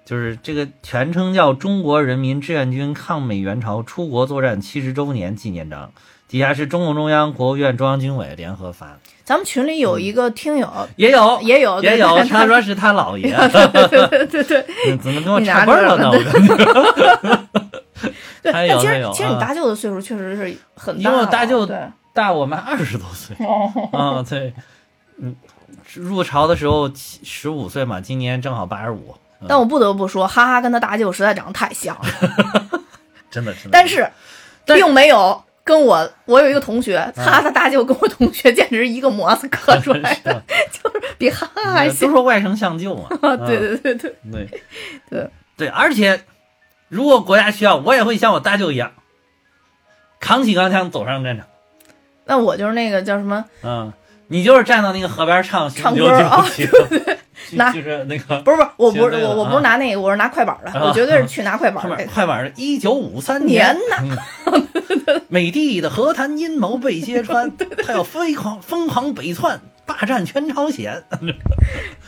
[0.05, 5.89] 就是这个全称叫《中国人民志愿军抗美援朝出国作战七十周年纪念章》，
[6.29, 16.11] 底下是中共中央、国务院、中央军委联合发的，咱们群里有一个听友，也有也有也有，他说是他姥爷， 对对对对嗯怎么跟我差辈儿了呢？
[16.11, 16.55] 着我感觉
[18.43, 18.53] 对。
[18.53, 21.79] 但其实其实你大舅的岁数确实是很大因为了，我大舅对。
[22.13, 24.55] 大我们二十多岁哦，啊，对，
[25.21, 25.37] 嗯，
[25.95, 32.05] 入朝的时候十五岁嘛，今年正好八十五，嗯但我不得不说，哈哈跟他大舅实在长得太像了，
[33.31, 33.71] 真的真的。
[33.71, 34.11] 但是
[34.65, 42.09] 并没有跟我，我有一个同学，他他大舅跟我同学简直是一个模子刻出来的， 就是比哈哈还都。
[42.09, 43.09] 说外甥相舅嘛，
[43.45, 44.63] 对对对对，嗯对
[45.11, 46.21] 对对，而且
[46.89, 48.93] 如果国家需要，我也会像我大舅一样，
[50.21, 51.45] 扛起钢枪走上战场。
[52.27, 53.93] 那我就是那个叫什么，嗯，
[54.29, 57.16] 你就是站到那个河边唱唱歌啊赳赳
[57.53, 59.61] 拿就是那个不是不是，我不是我我不是啊。
[59.61, 60.87] 拿那个，我是拿快板的，啊。
[60.87, 62.07] 我绝对是去拿快板快的板。
[62.15, 64.17] 快板是一九五三年呐，
[65.29, 67.51] 美帝的和谈阴谋被揭穿，
[67.87, 71.03] 他要疯狂疯狂北窜，霸占全朝鲜。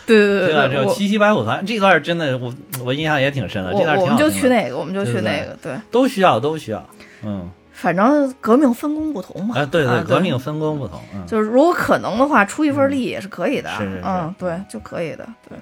[0.07, 2.53] 对对对对，我这个七七白虎团这段真的我
[2.85, 6.89] 我印象也挺深的，这段我我们就去那个，我们就去那个，对，都需要都需要，
[7.23, 9.55] 嗯反正革命分工不同嘛。
[9.57, 11.25] 啊对对革命分工不同，嗯。
[11.27, 14.03] 就是如果可能的话，出一份力也是可以的，是是是。
[14.05, 15.57] 嗯，对，就可以的，对。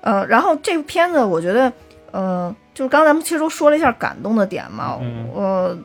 [0.00, 1.70] 呃，然后这部片子我觉得，
[2.12, 5.28] 呃，就是刚才咱们其实都说了一下感动的点嘛，嗯。
[5.34, 5.76] 呃，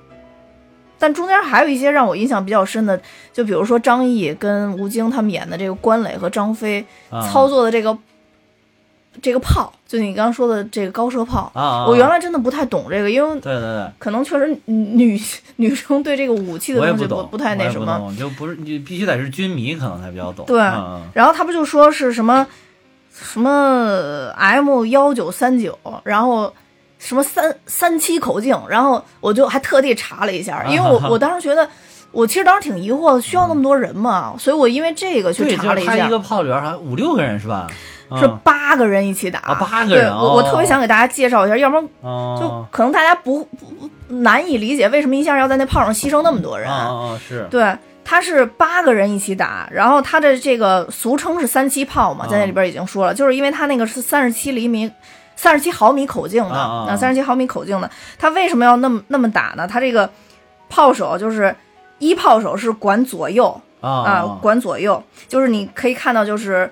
[0.98, 2.98] 但中间还有一些让我印象比较深的，
[3.34, 7.28] 就比如说张译跟吴京他们演的这个关磊和张飞啊。
[7.28, 7.98] 操作的这个、
[9.22, 11.52] 这个炮，就你刚刚说的这个高射炮，
[11.88, 13.88] 我原来真的不太懂这个，因为对对对。
[14.00, 15.20] 可能确实女
[15.58, 18.14] 女生对这个武器的东西我不，不太那什么。
[18.18, 20.46] 就不是你必须得是军迷，可能才比较懂。
[20.46, 22.46] 对嗯然后他不就说是什么
[23.12, 26.54] 什么 M 幺九三九，然后
[26.98, 31.70] 什么三三七口径，然后我就还特地查了一下，因为我 我当时觉得。
[32.14, 34.34] 我其实当时挺疑惑，需要那么多人吗？
[34.40, 37.68] 所以我因为这个去，查了一下他一，个炮里边好像五六个人是吧？
[38.16, 39.40] 是嗯八个人一起打。
[39.40, 46.70] 啊八个人对我我哦特别想给大家介绍一下，要不然就哦，可能大家不不不难以理解为什么一下要在那炮上牺牲那么多人。
[46.70, 54.92] 啊啊啊是，对，他是八个人一起打，然后他的这个俗称是三七炮嘛，啊在那里边已经说了，就是因为他那个是三十七厘米。
[55.36, 59.68] 三十七毫米口径的，啊啊啊三十七毫米口径的，他为什么要那么那么打呢？
[59.68, 60.08] 他这个
[60.70, 61.54] 炮手就是
[62.04, 66.70] 一炮手是管左右啊啊，管左右，就是你可以看到就是，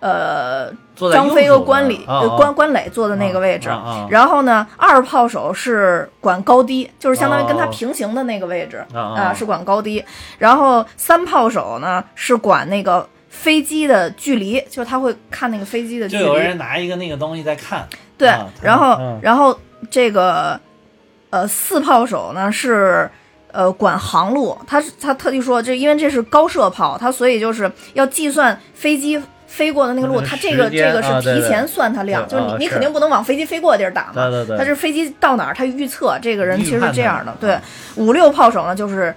[0.00, 0.72] 呃，
[1.12, 2.20] 张飞和关礼、边啊啊。
[2.22, 3.68] 呃关关磊坐的那个位置，
[4.10, 7.68] 然后呢，二炮手是管高低，就是相当于跟他哦。
[7.70, 10.04] 平行的那个位置啊啊，是管高低。
[10.38, 16.24] 然后三炮手呢是管那个飞机的距离，就是他会看那个飞机的距离。
[16.24, 16.44] 就有离。
[16.44, 19.20] 人拿一个那个东西在看，对啊，然后嗯。
[19.22, 19.56] 然后
[19.90, 20.58] 这个
[21.30, 23.08] 呃四炮手呢是。
[23.52, 37.36] 呃，管航路，他是他特地说，这因为这是高射炮，他所以就是要计算飞机飞过的那个路，那个他这个这个是提前算它量，对就是你啊你肯定不能往飞机飞过的地儿打嘛，对对对他是飞机到哪儿，他预测这个人其实是这样的。
[37.38, 37.58] 对，
[37.96, 39.14] 五六炮手呢就是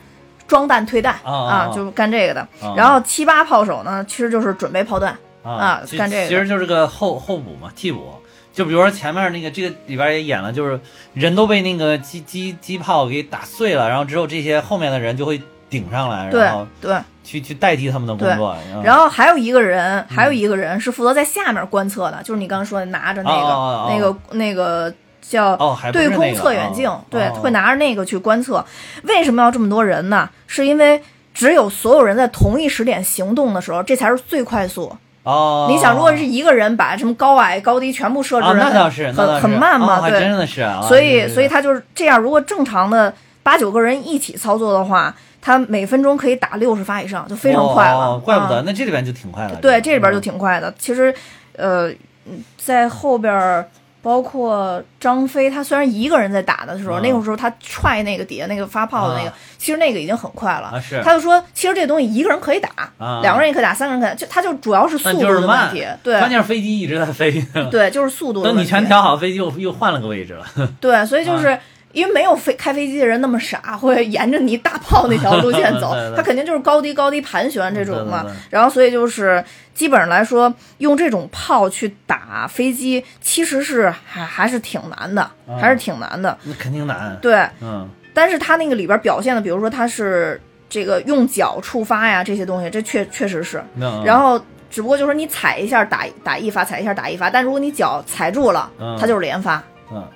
[0.47, 2.41] 装弹退弹啊就干这个的。
[2.61, 5.17] 啊然后七八炮手呢，其实就是准备炮弹。
[5.43, 8.15] 啊其干这个其实就是个后后补嘛，替补。
[8.55, 10.79] 就比如说前面那个这个里边也演了，就是
[11.13, 18.55] 人都被那个机机机炮给打碎了，然后只有这些后面的人就会顶上来，对然后对，去去代替他们的工作。
[18.73, 25.57] 嗯然后还有一个人，还有一个人是负责在下面观测的，就是你刚刚说的拿着那个、那个那个叫
[25.91, 28.65] 对空测远镜，哦对，哦会拿着那个去观测。
[29.03, 30.29] 为什么要这么多人呢？
[30.47, 31.01] 是因为
[31.33, 34.95] 只有所有人在同一时点行动的时候，这才是最快速。
[35.25, 42.19] 哦，你想，如果是一个人把什么高矮高低全部设置那倒是，很很慢嘛，哦对，真的是啊，所以所以他就是这样。
[42.19, 47.97] 如果正常的八九个人一起操作的话，他每分钟可以打六十发以上，就非常快了。
[47.97, 49.55] 哦怪不得，啊那这里边就挺快了。
[49.61, 50.73] 对，这里边就嗯挺快的。
[50.77, 51.13] 其实，
[51.57, 51.89] 呃，
[52.25, 53.67] 嗯在后边儿。
[54.05, 60.67] 包括张飞，他虽然一个人在打的时候，啊那个时候他踹那个底下那个发炮的那个，啊其实那个已经很快了。
[60.67, 65.83] 啊是他就说，其实这东西一个人可以打，啊两个人也可以打，三个人可以打，就他就主要是速度的问题。
[66.03, 67.43] 对关键是飞机一直在飞。
[67.71, 68.43] 对，就是速度。
[68.43, 70.45] 等你全调好，飞机又又换了个位置了。
[70.79, 71.57] 对，所以就是、
[71.95, 78.25] 因为没有飞开飞机的人那么傻， 会沿着你大炮那条路线走 他肯定就是高低高低盘旋这种嘛。
[78.49, 86.37] 然后所以就是基本上来说，用这种炮去打飞机，其实是还还是挺难的，还是挺难的。
[86.43, 87.17] 那肯定难。
[87.21, 93.63] 对，嗯，但是他那个里边表现的，比如说他是这个用脚触发呀这些东西，这确确实是。
[94.03, 94.37] 然后
[94.69, 99.55] 只不过就是你踩一下打打一发，踩一下打一发，但如果你脚踩住了，嗯它就是连发。
[99.57, 99.63] 嗯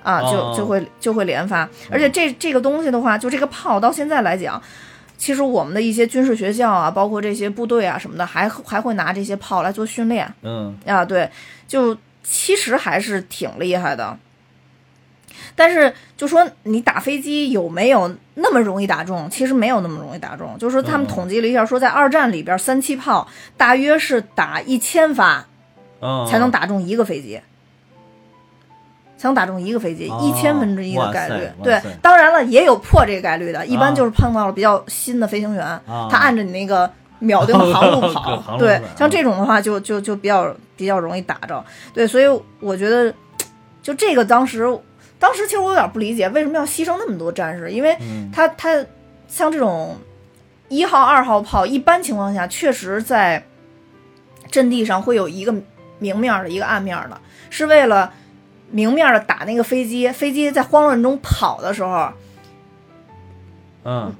[0.03, 0.53] 啊，就哦。
[0.57, 4.61] 就会就会连发，而且这这个东西的话，就这个炮到现在来讲，
[5.17, 10.77] 其实我们的一些军事学校啊，包括这些部队啊什么的，还还会拿这些炮来做训练嗯。
[10.85, 11.29] 啊，对，
[11.67, 14.17] 就其实还是挺厉害的。
[15.55, 19.29] 但是就说你打飞机有没有那么容易打中？
[19.29, 20.57] 其实没有那么容易打中。
[20.57, 21.09] 就是说他们嗯。
[21.09, 23.27] 统计了一下，说在二战里边，三七炮
[23.57, 25.45] 大约是打一千发
[26.01, 27.41] 嗯，才能打中一个飞机，
[29.19, 31.47] 才能打中一个飞机，哦一千分之一的概率。
[31.61, 41.61] 对，当然了，也有破这个概率的，一般啊就是碰到了比较新的飞行员，啊他按着你那个秒 定的航路跑，对，像这种的话就就就比较比较容易打着。
[41.93, 42.25] 对，所以
[42.61, 43.13] 我觉得，
[43.83, 44.65] 就这个当时，
[45.19, 47.69] 当时其实我有点不理解，为什么要牺牲那么多战士？
[47.71, 48.85] 因为嗯他他
[49.27, 49.97] 像这种
[50.69, 53.43] 一号、二号炮，一般情况下确实在
[54.49, 55.53] 阵地上会有一个
[55.99, 58.13] 明面儿的，一个暗面儿的，是为了
[58.71, 62.09] 明面儿的打那个飞机，飞机在慌乱中跑的时候，
[63.83, 64.13] 嗯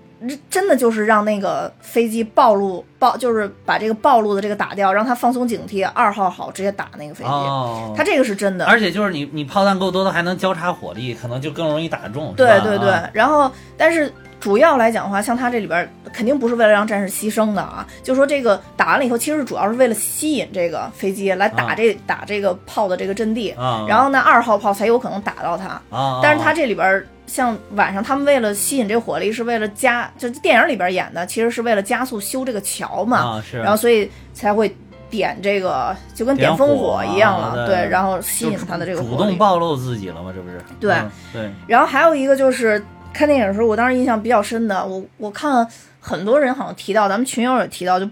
[0.49, 7.29] 真的就是让那个飞机暴露暴，就是把这个暴露的这个打掉，让他放松警惕，二号好直接打那个飞机。
[7.29, 12.33] 哦，他这个是真的，而且就是你你炮弹够多的，还能交叉火力，可能就更容易打中。
[12.35, 25.67] 对对对啊，然后但是主要来讲的话，像他这里边儿肯定不是为了让战士牺牲的啊，就说这个打完了以后，其实主要是为了吸引这个飞机来打啊这、打这个炮的这个阵地，啊，然后呢二号炮才有可能打到它。
[25.95, 34.73] 啊，但是他这里边儿像晚上他们为了吸引这火力，是为了加，就电影里边演的，其实是为了加速修这个桥嘛，啊是，然后所以才会
[35.09, 39.15] 点这个，就跟点点烽火火一样了，啊对然后吸引就他的这个主。
[39.15, 40.31] 动暴露自己了吗？
[40.33, 40.63] 这不是？
[40.79, 42.81] 对嗯对，然后还有一个就是
[43.13, 45.67] 看电影的时候，我当时印象比较深的，我我看
[45.99, 48.09] 很多人好像提到，咱们群友也提到，就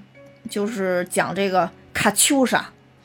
[0.50, 2.58] 就是讲这个卡秋莎，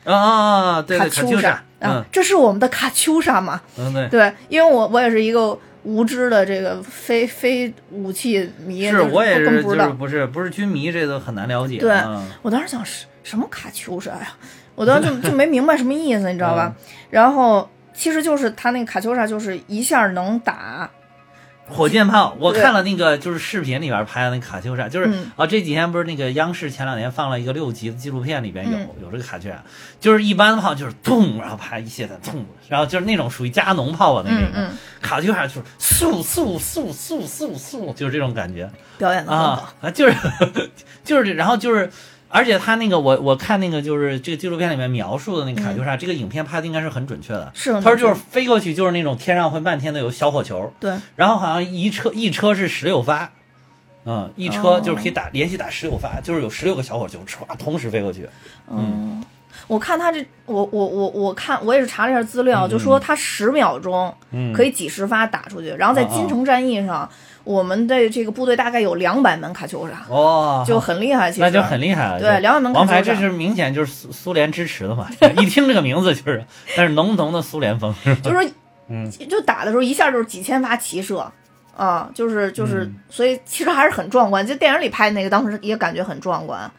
[0.03, 3.61] 啊啊啊，对卡秋莎啊，这是我们的卡秋莎嘛？
[3.77, 4.07] 嗯对。
[4.09, 9.85] 对，因为我我也是一个无知的这个非非武器迷，是我也是，更不知道。
[9.85, 11.77] 就是不是不是军迷，这都很难了解。
[11.77, 14.33] 对嗯我当时想什什么卡秋莎呀，
[14.75, 16.75] 我当时就就没明白什么意思，你知道吧？
[16.77, 20.89] 嗯然后其实就是他那个卡秋莎，就是一下能打，
[21.69, 29.63] 火箭炮，我看了那个就是视频里边拍的那个卡秋莎，就是、嗯啊，这几天不是那个央视前两年放了一个六集的纪录片，里边有、嗯有这个卡秋莎，
[29.99, 39.31] 就是一般的炮就是咚，然后啪一卸弹咚，然后就是那种属于加农炮吧那种，嗯嗯，卡秋莎就是速速速速速速，就是这种感觉表演的。
[39.31, 40.15] 啊啊，就是
[41.03, 41.89] 就是这，然后就是。
[42.35, 47.51] 而且他那个，我我看那个就是这个纪录片里面描述的那个卡秋莎，这个影片拍的应该是很准确的。
[47.53, 53.29] 是很他说就是飞过去就是那种天上会漫天的有小火球，对，然后好像一车一车是十六发，
[54.05, 54.81] 嗯，一车哦。
[54.83, 58.27] 就是可以打、连续打十六发，就是有十六个小火球唰同时飞过去。
[58.67, 59.23] 嗯，
[59.67, 62.69] 我看他这，我我我我看我也是查了一下资料，嗯。
[62.69, 64.51] 就说他十秒钟嗯。
[64.51, 67.07] 可以几十发打出去，然后在金城战役上，
[67.43, 72.19] 我们的这个部队大概有两百门卡秋莎，哦，就很厉害，其实那就很厉害了。
[72.19, 75.07] 对就两百门卡王牌，秋莎这是明显就是苏苏联支持的嘛，
[75.41, 76.45] 一听这个名字就是，
[76.77, 78.15] 但是浓浓的苏联风是？
[78.17, 78.51] 就是说，
[78.87, 81.31] 嗯就打的时候一下就是几千发齐射。
[81.75, 84.45] 啊，就是就是，嗯所以其实还是很壮观。
[84.45, 86.69] 就电影里拍那个，当时也感觉很壮观，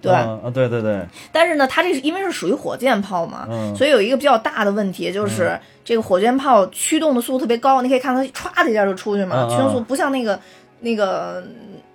[0.00, 0.12] 对。
[0.12, 3.74] 嗯啊对对对，但是呢，它这是因为是属于火箭炮嘛，嗯。
[3.76, 10.38] 所以有一个比较大的问题，就是这个火箭炮驱动的速度特别高，你可以看它歘的一下就出去嘛，嗯驱动速度不像那个
[10.80, 11.42] 那个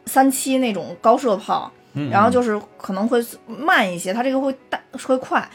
[0.05, 2.09] 三七那种高射炮，嗯。
[2.09, 5.47] 然后就是可能会慢一些，它这个会大会快，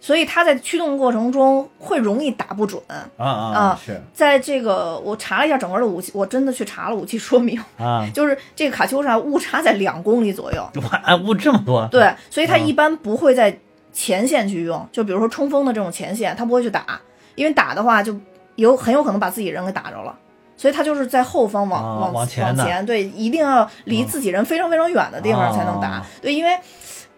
[0.00, 2.80] 所以它在驱动过程中会容易打不准。
[2.88, 10.68] 啊啊啊是在这个我查了一下整个的武器，我真的去查了武器说明，啊， 就是这个卡秋莎误差在两公里左右。
[10.90, 13.58] 哇，误这么多，对，所以它嗯一般不会在
[13.92, 17.00] 前线去用，就比如说冲锋的这种前线，它不会去打，
[17.34, 18.16] 因为打的话就
[18.56, 20.16] 有很有可能把自己人给打着了。
[20.56, 25.88] 所以它就是在后方往、啊往往前对，一定要离自己人非常非常远的地方才能打。
[25.88, 26.58] 啊对，因为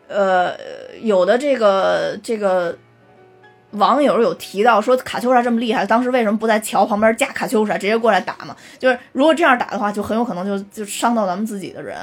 [0.08, 0.52] 呃，
[1.02, 2.76] 有的这个这个
[3.72, 8.56] 网友有提到说卡秋莎这么厉害，当时为什么不在桥旁边架卡秋莎直接过来打嘛？
[8.78, 11.96] 就是如果这样打的话，就很有可能就就伤到咱们自己的人。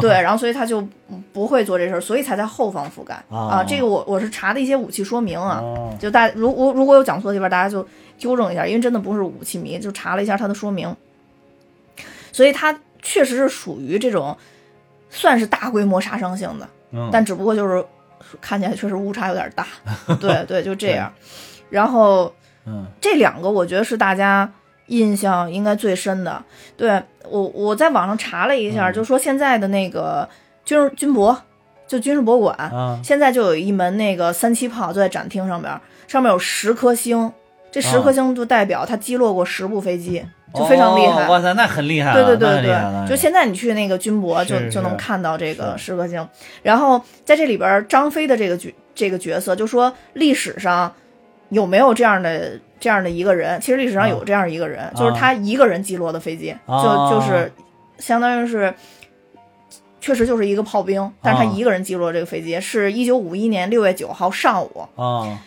[0.00, 0.86] 对，然后所以他就
[1.32, 3.64] 不会做这事儿，所以才在后方覆盖啊啊。
[3.64, 7.86] 这个我我是查的一些武器说明啊，哦就大如如如果有讲错的地方，大家就
[8.16, 10.96] 纠正一下，因为真的不是武器迷，就查了一下它的说明，
[12.32, 14.34] 所以它确实是属于这种
[15.10, 17.84] 算是大规模杀伤性的，嗯，但只不过就是
[18.40, 19.66] 看起来确实误差有点大，
[20.20, 21.12] 对对，就这样。
[21.68, 22.32] 然后
[22.66, 22.86] 嗯。
[23.00, 24.50] 这两个我觉得是大家
[24.86, 26.42] 印象应该最深的。
[26.76, 28.92] 对我我在网上查了一下，嗯。
[28.92, 30.28] 就说现在的那个
[30.64, 31.36] 军军博，
[31.86, 33.00] 就军事博物馆，啊。
[33.02, 37.32] 现在就有一门那个三七炮就在展厅上边，上面有十颗星，
[37.70, 38.02] 这十啊。
[38.02, 41.26] 颗星就代表它击落过十部飞机，就非常厉害。
[41.26, 46.26] 哦哇塞，那很厉害了，对对对对，就现在你去那个军博就是就能看到这个是十颗星。
[46.62, 50.92] 然后在这里边，张飞的这个角这个角色，就说历史上
[51.50, 53.60] 有没有这样的这样的一个人？
[53.60, 57.52] 其实历史上有这样一个人，就是他一个人击落的飞机，啊就就是
[57.98, 58.72] 相当于是。
[60.02, 65.38] 确实就是一个炮兵，但是他啊一个人击落这个飞机，是一九五一年六月九号上午，啊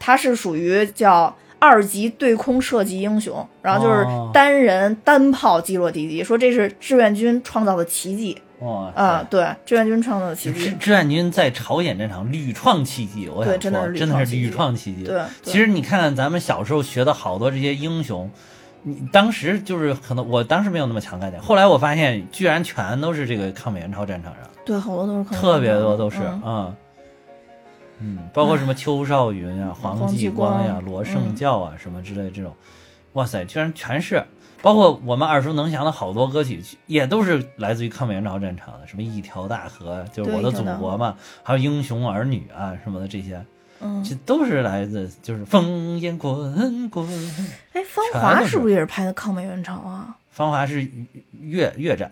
[0.00, 4.30] 他是属于叫二级对空射击英雄，然后就是哦。
[4.32, 8.36] 单人单炮击落敌机，说这是志愿军创造的奇迹。
[8.60, 15.04] 哇啊、塞对，志愿军创造的奇迹，志愿军在朝鲜战场屡创奇迹，我想对真的说真的是屡创奇迹。
[15.04, 15.24] 对，对。
[15.42, 18.28] 其实你看，咱们小时候学的好多这些英雄，
[18.82, 26.42] 你当时就是可能我当时没有那么强概念，后来我发现居然全都是这个抗美援朝战场上，对好多都是特别多都是嗯。
[26.44, 26.76] 嗯
[28.00, 32.54] 嗯，包括什么邱少云啊、黄继光光呀、罗胜嗯教啊什么之类的这种，
[33.14, 34.22] 哇塞，居然全是，
[34.62, 43.44] 包括我们耳熟能详的好多歌曲，也都是来自于抗美援朝战场的，什么一条大河，就是我的祖国嘛，还有英雄儿女啊什么的这些，
[43.80, 47.06] 嗯，这都是来自就是烽烟滚滚。
[47.72, 48.58] 哎，芳华是。
[48.58, 50.16] 不是也是拍的抗美援朝啊？
[50.30, 50.88] 芳华是
[51.40, 52.10] 越越战，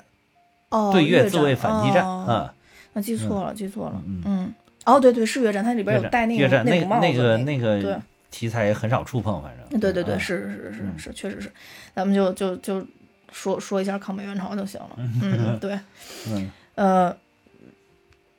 [0.71, 2.25] 哦，对越自卫反击战哦。
[2.27, 2.55] 啊，
[2.93, 4.23] 那记错了，记错了，嗯。
[4.25, 4.55] 嗯，
[4.87, 11.51] 哦，对对，是越战，它里边有越戴那个那个帽子那个那个题材也很少触碰，反正对对对，啊是是是是，确实是，
[11.95, 12.87] 咱们就就就
[13.33, 14.91] 说说一下抗美援朝就行了。
[15.23, 15.79] 嗯，对，
[16.31, 17.17] 嗯 呃，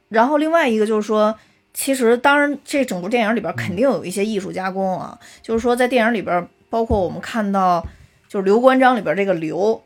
[0.09, 1.37] 然后另外一个就是说，
[1.73, 7.85] 其实当然这整部电影里边肯定有一些艺术加工啊，就是说在电影里边，包括我们看到
[8.29, 9.83] 就是刘关张里边这个刘。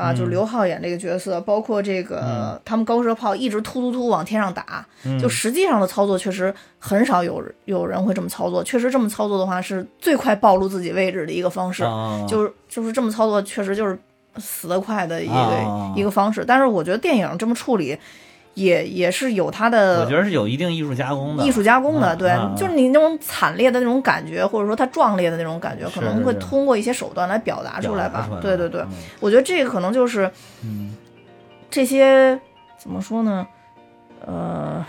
[0.00, 8.64] 啊，就是嗯刘浩演这个角色，包括这个、他们高射炮一直突突突往天上打，嗯就实际上的操作确实很少有有人会这么操作。
[8.64, 11.84] 确实这么操作的话，是最快暴露自己位置的一个方式。
[11.84, 13.98] 啊就是就是这么操作，确实就是
[14.36, 16.44] 死得快的一个、啊一个方式。
[16.46, 17.98] 但是我觉得电影这么处理，
[18.54, 22.14] 也也是有它的我觉得是有一定艺术加工的，艺术加工的。
[22.16, 28.28] 对，就是你那种惨烈的那种感觉，或者说它壮烈的那种感觉，可能会通过一些手段来表达出来吧。
[28.42, 28.88] 对对对，嗯
[29.20, 30.30] 我觉得这个可能就是
[30.64, 30.94] 嗯
[31.70, 32.38] 这些
[32.76, 33.46] 怎么说呢？
[34.26, 34.84] 呃，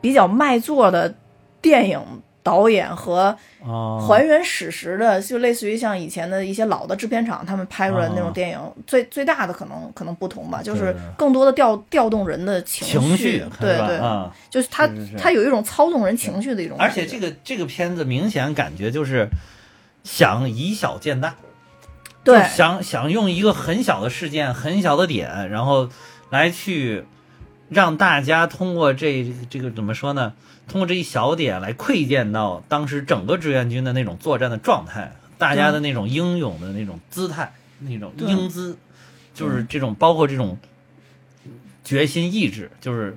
[0.00, 1.12] 比较卖座的
[1.60, 2.00] 电影
[2.48, 14.00] 导演和哦，还原史实的，就类似于像以前的一些老的制片厂他们拍出来的那种电影，最最大的可能可能不同吧，就是更多的调调动人的情情绪对对。
[14.48, 14.88] 就是他
[15.18, 19.28] 他有一种操纵人情绪的一种，而且这个这个片子明显感觉就是
[20.02, 21.34] 想以小见大，
[22.24, 22.42] 对。
[22.48, 25.90] 想想用一个很小的事件、很小的点，然后
[26.30, 27.04] 来去
[27.68, 30.32] 让大家通过这这个怎么说呢？
[30.68, 38.76] 通过这一小点来窥见到当时整个志愿军的那种作战的状态，大家的那种英勇的那种姿态，那种英姿，
[39.34, 40.58] 就是这种包括这种
[41.82, 43.16] 决心意志，就是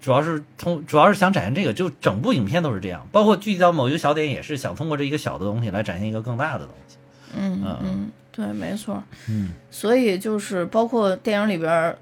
[0.00, 6.96] 主要是通，主要是想展现这个，就整部影片都是这样，包括聚焦某一个小点，也是想通过这一个小的东西来展现一个更大的东西。
[7.36, 7.78] 嗯嗯。
[7.82, 9.02] 嗯，对，没错。
[9.28, 11.98] 嗯，所以就是包括电影里边儿，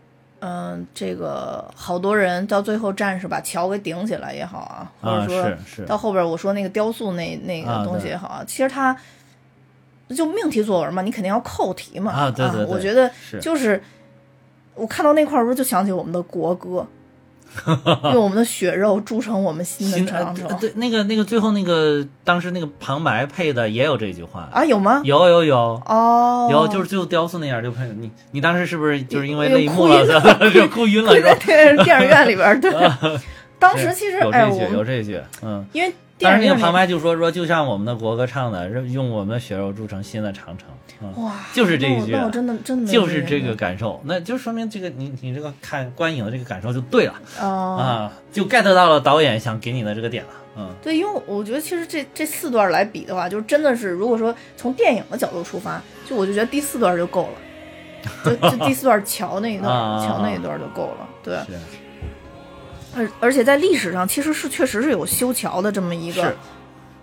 [0.46, 8.94] 嗯、这个好多人到最后战士把桥给顶起来也好啊，或啊者说是是到后边我说那个雕塑那那个啊东西也好啊，其实它
[10.10, 13.82] 就命题作文嘛，你肯定要扣题嘛啊对对对我觉得就是
[14.74, 16.86] 我看到那块儿的时候就想起我们的国歌。
[18.12, 24.64] 用我们的血肉铸成我们新的长城呃对那个那个最后那个当时那个旁白配的也有这句话，啊？
[24.64, 25.00] 有吗？
[25.04, 25.56] 有有有。
[25.86, 30.04] 哦，有，就是最后雕塑那样就配你，你当时是不是就是因为有泪目了，
[30.52, 31.34] 就 哭晕了 在？
[31.36, 32.72] 电电影院里边儿，对。
[33.58, 35.64] 当时其实哎，有这句，有这句，嗯。
[35.72, 40.68] 因为当时那个旁白就说说，就像我们的国歌唱的，用我们的血肉铸成新的长城，
[41.02, 61.08] 嗯，哇，就是这一句真的真的就是这个感受，那就说明这个你你这个看观影的这个感受就对了哦啊，就 get 到了导演想给你的这个点了，嗯，对，因为我觉得其实这这四段来比的话，就真的是如果说从电影的角度出发，就我就觉得第四段就够了，就就第四段桥那一段，啊桥那一段就够了。
[61.24, 61.58] 对，是
[62.96, 66.34] 而而且在历史上其实是确实是有修桥的这么一个，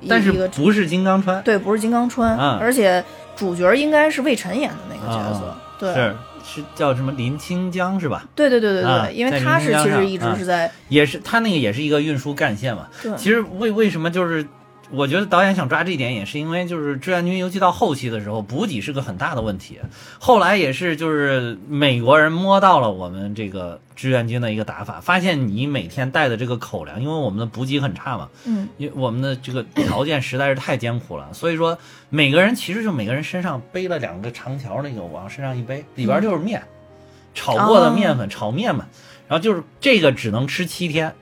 [0.08, 3.04] 但是不是金刚川，对，不是金刚川，啊而且
[3.36, 8.26] 主角应该是魏晨演的那个角色，啊对，是是叫什么林清江是吧？
[8.36, 12.88] 对对对对对，啊因为他是其实一直是在、也是他那个也是一个运输干线嘛。
[13.02, 14.46] 对，其实为为什么就是
[14.92, 19.80] 我觉得导演想抓这一点，也是因为就是志愿军，尤其到后期的时候，补给是个很大的问题。
[20.20, 31.78] 后来也是就是美国人摸到了我们这个志愿军的一个打法，发现你每天带的这个口粮，因为我们的补给很差嘛，嗯因为我们的这个条件实在是太艰苦了，所以说
[32.10, 36.62] 每个人其实就每个人身上背了两个长条，那个往身上一背，里边就是面，
[37.34, 38.88] 炒过的面粉，炒面嘛，
[39.30, 41.16] 然后就是这个只能吃七天，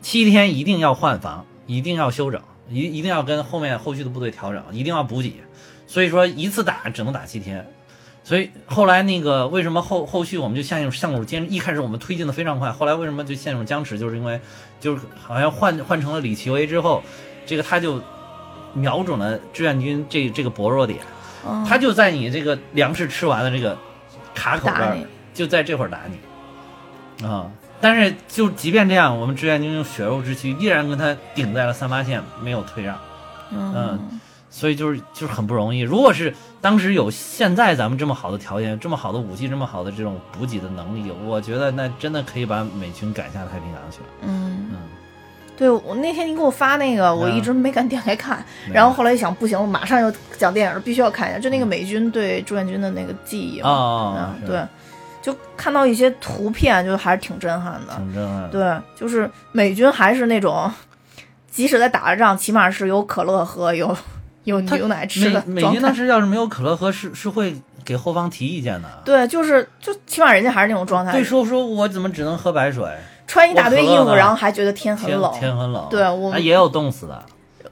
[0.00, 2.42] 七天一定要换防，一定要休整，
[2.72, 5.34] 一一定要跟后面后续的部队调整，一定要补给，
[5.86, 7.66] 所以说一次打只能打七天。
[8.24, 14.40] 所以后来那个为什么后后续我们就陷入项目坚，一开始我们推进的非常快，后来为什么就陷入僵持，就是因为
[14.78, 17.02] 就是好像换换成了李奇微之后，
[17.44, 18.00] 这个他就
[18.74, 21.00] 瞄准了志愿军这这个薄弱点，
[21.44, 23.76] 嗯他就在你这个粮食吃完的这个
[24.34, 24.96] 卡口这儿，
[25.34, 27.50] 就在这会儿打你啊。
[27.82, 32.96] 但是就即便这样，我们志愿军用血肉之躯依然跟他顶在了三八线，没有退让。
[33.50, 33.98] 嗯
[34.54, 35.80] 所以就是就是很不容易。
[35.80, 44.06] 如果是当时有现在咱们这么好的条件、这么好的武器、这么好的这种补给的能力，我觉得那真的可以把美军赶下太平洋去了。
[44.20, 44.76] 嗯，嗯，
[45.56, 54.60] 对我那天你给我发那个，我嗯一直没敢点开看，对然后后来一想不行，我马上要讲电影了，必须要看一下，就那个美军对志愿军的那个记忆啊，哦嗯，对，
[55.22, 57.94] 就看到一些图片，就还是挺震撼的。
[57.96, 58.48] 挺震撼的。
[58.48, 60.70] 对，就是美军还是那种，
[61.48, 63.96] 即使在打着仗，起码是有可乐喝，有
[64.44, 65.70] 有他牛奶吃的美美。
[65.70, 67.54] 军当时要是没有可乐喝，是是会
[67.84, 68.88] 给后方提意见的。
[69.04, 72.84] 对，就是就起码人家还是那种状态对，，说说我怎么只能喝白水？
[73.26, 75.86] 穿一大堆衣服，然后还觉得天很冷，天很冷。
[75.88, 77.24] 对我啊也有冻死的，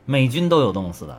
[0.07, 1.19] 美军都有冻死的。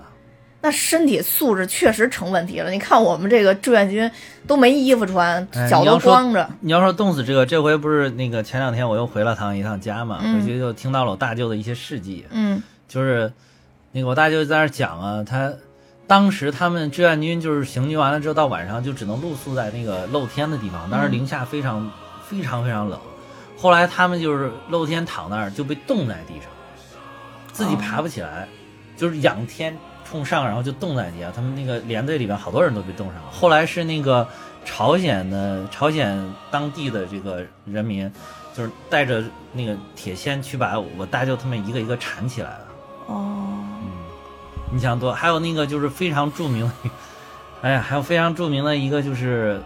[0.62, 2.70] 那身体素质确实成问题了。
[2.70, 4.10] 你看我们这个志愿军
[4.46, 6.50] 都没衣服穿，脚都哎你要说光着。
[6.60, 13.32] 你要说冻死这个，这回不是那个前两天我又回了趟一趟家嘛，嗯回去就听到了我大舅的一些事迹，嗯就是
[13.92, 15.52] 那个我大舅在那讲啊，他
[16.06, 21.90] 当时他们志愿军就是行军完了之后，到晚上就只能露宿在那个露天的地方，当时零下非常、
[22.28, 23.00] 非常非常冷。
[23.58, 26.50] 后来他们就是露天躺那儿就被冻在地上，
[27.54, 28.48] 自己爬不起来，
[28.98, 29.78] 就是仰天
[30.12, 31.32] 冲上，然后就冻在地下。
[31.34, 33.24] 他们那个连队里边好多人都被冻上了。
[33.32, 34.28] 后来是那个
[34.66, 38.12] 朝鲜的朝鲜当地的这个人民，
[38.54, 42.66] 就是带着那个铁锨去把我大舅他们一个一个铲起来了。
[43.08, 43.48] 哦，
[43.84, 43.92] 嗯
[44.74, 46.90] 你想多，还有那个就是非常著名的，
[47.64, 49.62] 哎呀，还有非常著名的一个就是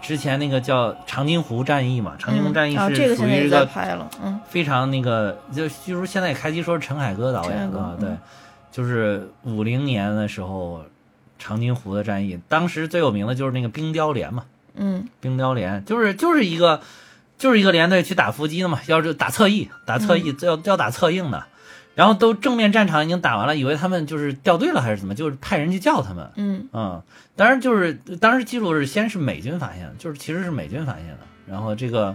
[0.00, 8.08] 之前那个叫长津湖战役嘛，长津湖战役啊，是属于一个在拍了，嗯非常那个，就据说现在也开机说是陈凯歌导演啊，嗯对，
[8.70, 10.84] 就是五零年的时候
[11.38, 14.44] 长津湖的战役，当时最有名的就是那个冰雕连嘛，
[14.74, 15.08] 嗯。
[15.20, 16.80] 冰雕连就是就是一个
[17.38, 21.44] 就是一个连队去打伏击的嘛，要是打侧翼，打侧翼要要打侧应的，
[21.94, 26.68] 然后都正面战场已经打完了，以为他们就是掉队了还是怎么，就是派人去叫他们，嗯。
[26.72, 27.02] 嗯，
[27.36, 32.14] 当然就是当时记录是先是美军发现的，就是其实是美军发现的，然后这个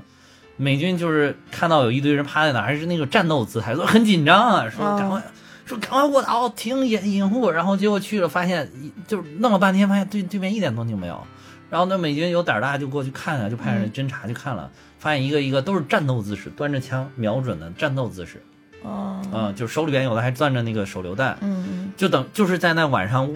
[0.55, 4.97] 美军就是看到有一堆人趴在那儿，还是那个战斗姿态，都很紧张啊，说哦。
[4.97, 5.21] 赶快、
[5.65, 8.69] 说赶快卧倒，停掩掩护，然后结果去了发现
[9.07, 11.25] 就是弄了半天，发现对对面一点动静没有，
[11.69, 18.41] 然后那美军有胆儿大就过去看啊，就派人侦察去看了，发现一个一个都是战斗姿势，端着枪瞄准的战斗姿势，
[18.83, 19.19] 哦。
[19.33, 21.93] 嗯，就手里边有的还攥着那个手榴弹，嗯嗯。
[21.97, 23.29] 就等就是在那晚上，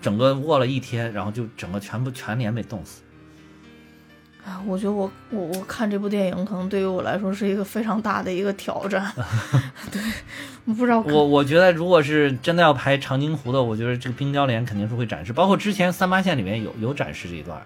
[0.00, 3.02] 整个卧了一天，然后就整个全部全连被冻死。
[4.44, 9.12] 啊，我觉得我我我看这部电影可能对于我来说是一个非常大的一个挑战，
[9.92, 10.00] 对，
[10.68, 17.58] 我不知道我我觉得如果是真的要拍长津湖的，我觉得这个冰雕连肯定是会展示，包括之前三八线里面有有展示这一段，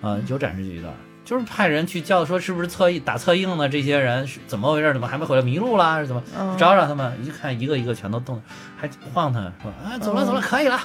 [0.00, 0.92] 啊、有展示这一段，
[1.24, 4.92] 就是派人去叫说是不是侧翼打侧应的这些人是怎么回事？
[4.92, 5.42] 怎么还没回来？
[5.42, 6.00] 迷路啦？
[6.00, 6.22] 是怎么？
[6.36, 8.42] 嗯找找他们，一看一个一个全都动，
[8.76, 10.80] 还晃他说啊走了走了，嗯可以了，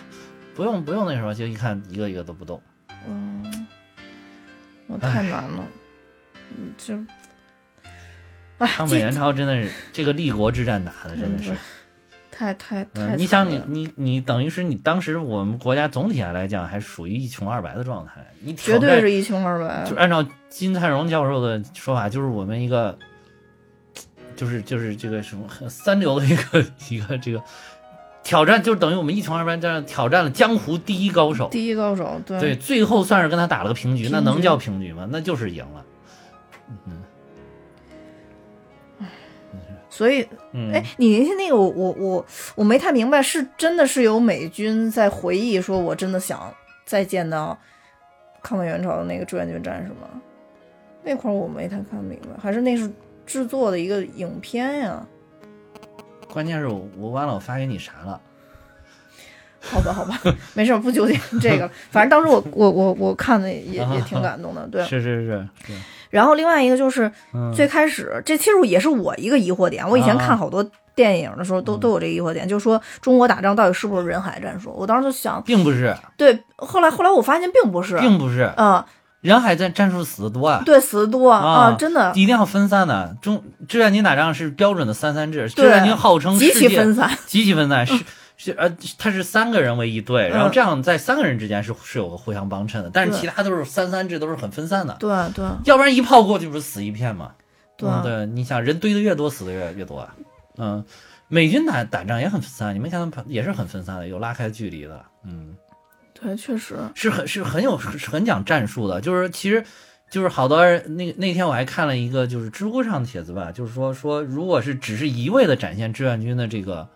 [0.56, 2.62] 不用不用那什么，就一看一个一个都不动。
[3.10, 3.68] 嗯，
[4.86, 5.64] 我太难了，
[6.56, 7.06] 嗯，这，哎，
[8.60, 11.58] 抗美援朝真的是这个立国之战打的真的是嗯，
[12.32, 22.98] 太太太嗯，你想你你你等于是你当时我们国家总体上来讲还属于一穷二白的状态，你绝对是一穷二白就，按照金灿荣教授的说法，就是我们一个，
[24.36, 27.42] 就是就是这个什么很三流的一个一个这个
[28.24, 31.48] 挑战，就等于我们一穷二白这样挑战了江湖第一高手。
[31.50, 35.08] 第一高手，对对，最后算是跟他打了个平局，平局那能叫平局吗？
[35.10, 35.84] 那就是赢了。
[39.98, 46.54] 所以嗯，哎，你那个我我我我没太明白，是真的是有美军在回忆说，我真的想
[46.86, 47.58] 再见到
[48.44, 50.08] 抗美援朝的那个志愿军战士吗？
[51.04, 52.88] 那块儿我没太看明白，还是那是
[53.26, 55.04] 制作的一个影片呀？
[56.32, 58.22] 关键是我我忘了我发给你啥了。
[59.60, 60.22] 好吧，好吧，
[60.54, 61.68] 没事儿，不纠结这个。
[61.90, 64.84] 反正当时我我我我看的也也挺感动的，对。
[64.86, 65.74] 是是是是，
[66.10, 69.88] 然后另外一个就是嗯，最开始，这其实也是我一个疑惑点。
[69.88, 74.72] 我以前啊看好多电影的时候，都都有这个疑惑点，就是说中国打仗到底是不是人海战术？
[74.72, 78.84] 我当时就想，并不是，对，后来后来我发现并不是，并不是，嗯、
[79.22, 80.62] 人海战战术死的多啊。
[80.66, 83.16] 对，死的多啊真的一定要分散的。
[83.22, 87.12] 中志愿军打仗是标准的三三制，志愿军号称极其分散。
[87.26, 87.94] 极其分散， 是
[88.38, 97.34] 是呃，他是三个人为一队，然后嗯这样在三个人之间是是有个互相帮衬的，但是其他都是三三制，都是很分散的，对对要不然一炮过去不是死一片吗？
[97.76, 100.16] 对嗯对，你想人堆的越多，死的越越多啊。
[100.58, 100.86] 嗯，
[101.28, 105.56] 美军打打仗也很分散，你没看他们也是很分散的，有拉开距离的，嗯。
[106.20, 109.64] 对，确实，是很是很有是很讲战术的，就是其实
[110.10, 116.90] 就是好多人那那天我还看了一个就是知乎上的帖子吧，就是说说如果是只是一味的展现志愿军的这个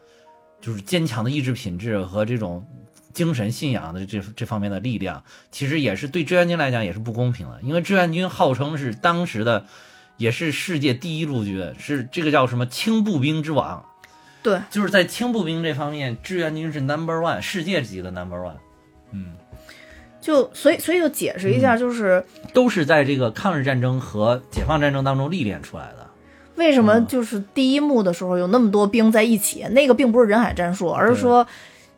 [0.61, 2.65] 就是坚强的意志品质和这种
[3.13, 9.65] 精神信仰的这这方面的力量，其实也是对志愿军来讲也是不公平的，因为志愿军号称是当时的
[10.17, 13.83] 也是世界第一陆军，是这个叫什么轻步兵之王。
[14.43, 18.55] 对，就是在轻步兵这方面，志愿军是 number one，世界级的 number one，
[19.11, 19.33] 嗯，
[20.19, 26.00] 就所以所以就解释一下，就是都是在这个抗日战争和解放战争当中历练出来的。
[26.61, 31.45] 为什么嗯就是第一幕的时候有那么多兵在一起，那个并不是人海战术，而是说，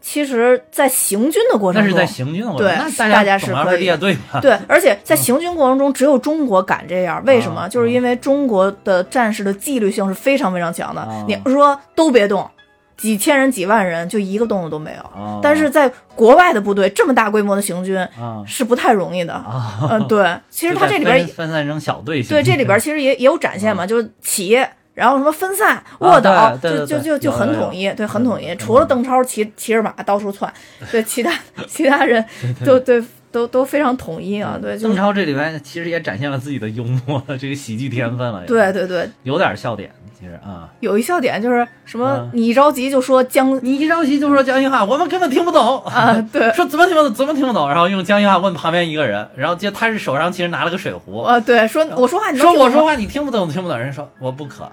[0.02, 4.40] 其实，在行军的过程中，那是在行军的过程对那大大家是可以是列队吧？
[4.42, 7.24] 对，而且在行军过程中，只有中国敢这样。
[7.26, 7.62] 为什么？
[7.62, 11.02] 啊就是因为中国的战士的纪律性是非常非常强的。
[11.02, 12.50] 啊你说都别动，
[12.98, 15.02] 几千人、几万人，就一个动作都没有。
[15.04, 18.44] 啊但是在国外的部队这么大规模的行军啊。
[18.46, 19.34] 是不太容易的。
[19.34, 24.58] 啊，嗯，对， 其实就在它这里边分分散成小队行对，这里边 其实也也有展现嘛，就是起，
[24.94, 28.48] 然后什么分散、卧倒，就就就就很统一，对，很统一。
[28.48, 30.52] 嗯除了邓超骑骑着马到处窜，
[30.92, 31.32] 对，其他
[31.68, 32.24] 其他人
[32.64, 33.04] 就对
[33.34, 40.70] 都都非常统一啊，对，就是邓超这里边其实也展现了自己的幽默 这个喜剧天分了，对对对，有点笑点，其实啊。
[40.82, 54.72] 有一笑点就是什么嗯，你一着急就说江你一着急就说江西话，我们根本听不懂啊， 对，说怎么听不懂，怎么听不懂，然后用江西话问旁边一个人，然后就他是手上其实拿了个水壶，啊，对，说我说话你说我说话你听不懂，听不懂，人说我不渴，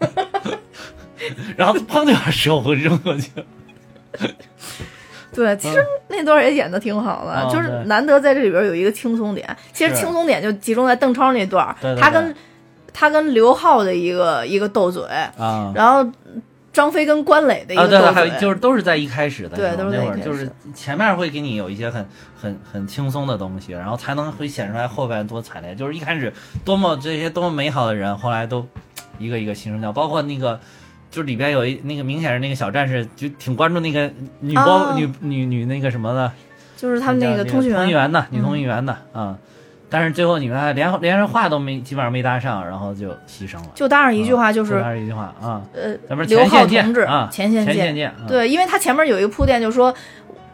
[1.56, 3.44] 然后砰就把水壶扔过去了。
[5.36, 9.56] 对，其实那段也演的挺好的，嗯就是难得在这里边有一个轻松点。
[9.72, 12.34] 其实轻松点就集中在邓超那段他跟
[12.92, 15.04] 他跟刘浩的一个一个斗嘴，
[15.36, 16.10] 啊然后
[16.72, 22.08] 张飞跟关磊的一啊，对对，个斗嘴，还有就是都是在一开始的对都是在那会儿就是前面会给你有一些很
[22.40, 25.74] 很很轻松的东西，然后才能会显出来后边多惨烈。
[25.74, 26.32] 就是一开始
[26.64, 28.66] 多么这些多么美好的人，后来都
[29.18, 30.58] 一个一个牺牲掉，包括那个。
[31.10, 34.94] 就是里边有一那个明显是那个小战士，就挺关注那个女包、啊。
[34.96, 36.30] 女女女那个什么的，
[36.76, 38.42] 就是他们那个通讯员，通员的女嗯。
[38.42, 39.36] 通讯员的啊、
[39.88, 43.70] 但是最后你们连连人话都没，基本上没搭上，然后就牺牲了。
[43.74, 49.94] 就搭上一句话，就就是搭上一句话啊，呃，咱们刘浩前线同志啊，前前线见对，因为他前面有一个铺垫，就说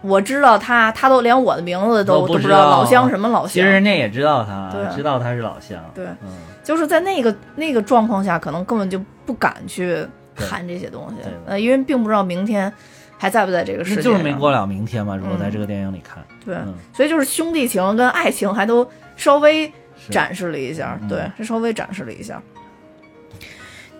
[0.03, 6.29] 我知道他，他都连我的名字都都不不知道，老乡什么老乡，其实人家也知道他对，知道他是老乡，对，嗯，
[6.63, 12.73] 就是在那个那个状况下，可能根本就不敢去看这些东西，呃，因为并不知道明天
[13.19, 15.17] 还在不在这个世界上，就是没过了明天嘛。
[15.17, 16.75] 如果嗯在这个电影里看，对，嗯。
[16.93, 19.71] 所以就是兄弟情跟爱情还都稍微
[20.11, 21.09] 展示了一下，嗯。
[21.09, 22.43] 对，是稍微展示了一下。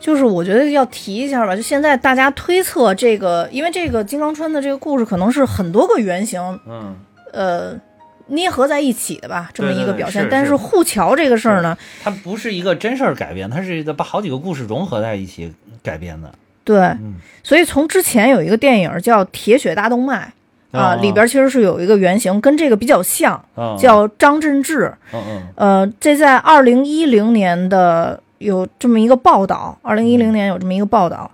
[0.01, 6.97] 就是我觉得要提一下吧，就现在大家推测这个，因为这个金刚川的这个故事可能是很多个原型，嗯，
[7.33, 7.73] 呃，
[8.33, 10.27] 捏合在一起的吧，这么一个表现。
[10.31, 15.53] 但是护桥这个事儿呢，它不是一个真事儿改编，它是把好几个故事融合在一起
[15.83, 16.33] 改编的。
[16.65, 17.15] 对，嗯。
[17.43, 20.33] 所以从之前有一个电影叫《铁血大动脉》
[20.79, 24.93] 啊，哦里边其实是有一个原型跟这个比较像，嗯，叫张振志。
[25.13, 25.43] 嗯嗯。
[25.57, 31.31] 呃，这在二零一零年的有这么一个报道，二零一零年有这么一个报道，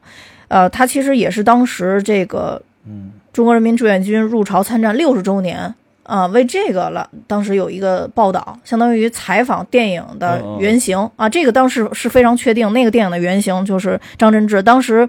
[0.49, 3.13] 呃，他其实也是当时这个嗯。
[3.31, 5.73] 中国人民志愿军入朝参战六十周年
[6.09, 15.07] 啊、为这个了，当时有一个报道，相当于采访电影的原型、啊，这个当时是非常确定，那个电影的原型就是张真志，当时，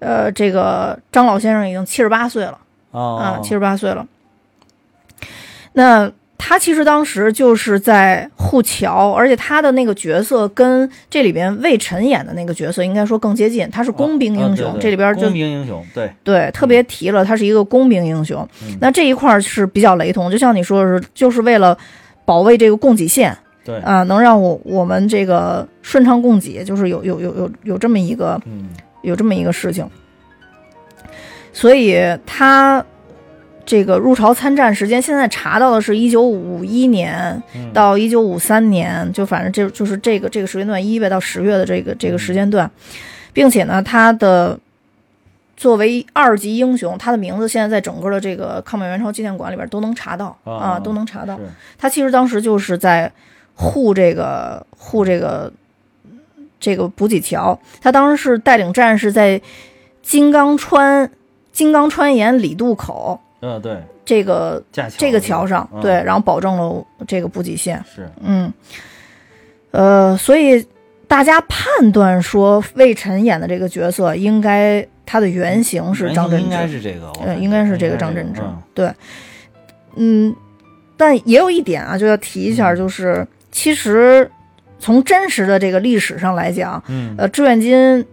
[0.00, 2.58] 呃，这个张老先生已经七十八岁了。
[2.90, 4.06] 哦啊，七十八岁了。
[5.72, 18.48] 那他其实当时就是在护桥，而且他的那个角色跟这里边魏晨演的那个角色应该说更接近，他是工兵英雄，哦对对这里边就工兵英雄，对，对特别提了，他是一个工兵英雄。
[18.62, 18.78] 嗯。
[18.80, 21.76] 那这一块儿是比较雷同，就像你说的是，就是为了
[22.24, 28.68] 保卫这个供给线对，啊、能让我我们这个顺畅供给，就是有有有有有这么一个嗯。
[29.02, 29.88] 有这么一个事情，
[31.52, 32.84] 所以他
[33.68, 37.70] 这个入朝参战时间，现在查到的是一九五一年嗯。
[37.74, 42.70] 到一九五三年，就反正这就是这个这个时间段一月到十月的这个这个时间段，
[43.34, 44.58] 并且呢，他的
[45.54, 51.38] 作为二级英雄，他的名字现在在整个的这个抗美援朝纪念馆里边都能查到哦啊，都能查到。
[51.76, 53.12] 他其实当时就是在
[53.52, 55.52] 护这个护这个
[56.58, 59.38] 这个补给桥，他当时是带领战士在
[60.00, 61.10] 金刚川
[61.52, 64.62] 金刚川沿李渡口嗯对，这个
[64.96, 65.80] 这个桥上，嗯。
[65.80, 67.82] 对，然后保证了这个补给线。
[67.94, 68.10] 是。
[68.20, 68.52] 嗯，
[69.70, 70.66] 呃，所以
[71.06, 78.92] 大家判断说魏晨演的这个角色应该他的原型是张震应该，是这个，我呃，感觉应该是这个张震之嗯，对，
[79.94, 80.34] 嗯，
[80.96, 82.76] 但也有一点啊，就要提一下，嗯。
[82.76, 84.28] 就是其实
[84.80, 87.14] 从真实的这个历史上来讲，嗯。
[87.16, 88.04] 呃，志愿军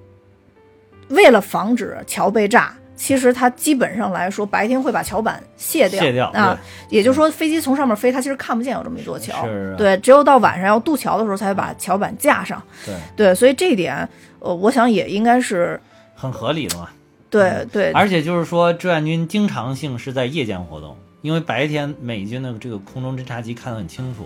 [1.09, 2.73] 为了防止桥被炸。
[2.95, 6.57] 其实它基本上来说，白天会把桥板卸掉，卸掉啊，
[6.89, 9.45] 也就是说，飞机从上面飞，它其实看不见有这么一座桥。
[9.45, 12.61] 是啊对，只有到晚上要渡桥的时候，才会把桥板架上。
[12.85, 14.07] 对对，所以这一点，
[14.39, 15.79] 呃，我想也应该是
[16.15, 16.89] 很合理的嘛。
[17.29, 24.25] 对对，而且就是说，志愿军经常性是在夜间活动，因为白天美军的这个空中侦察机看得很清楚，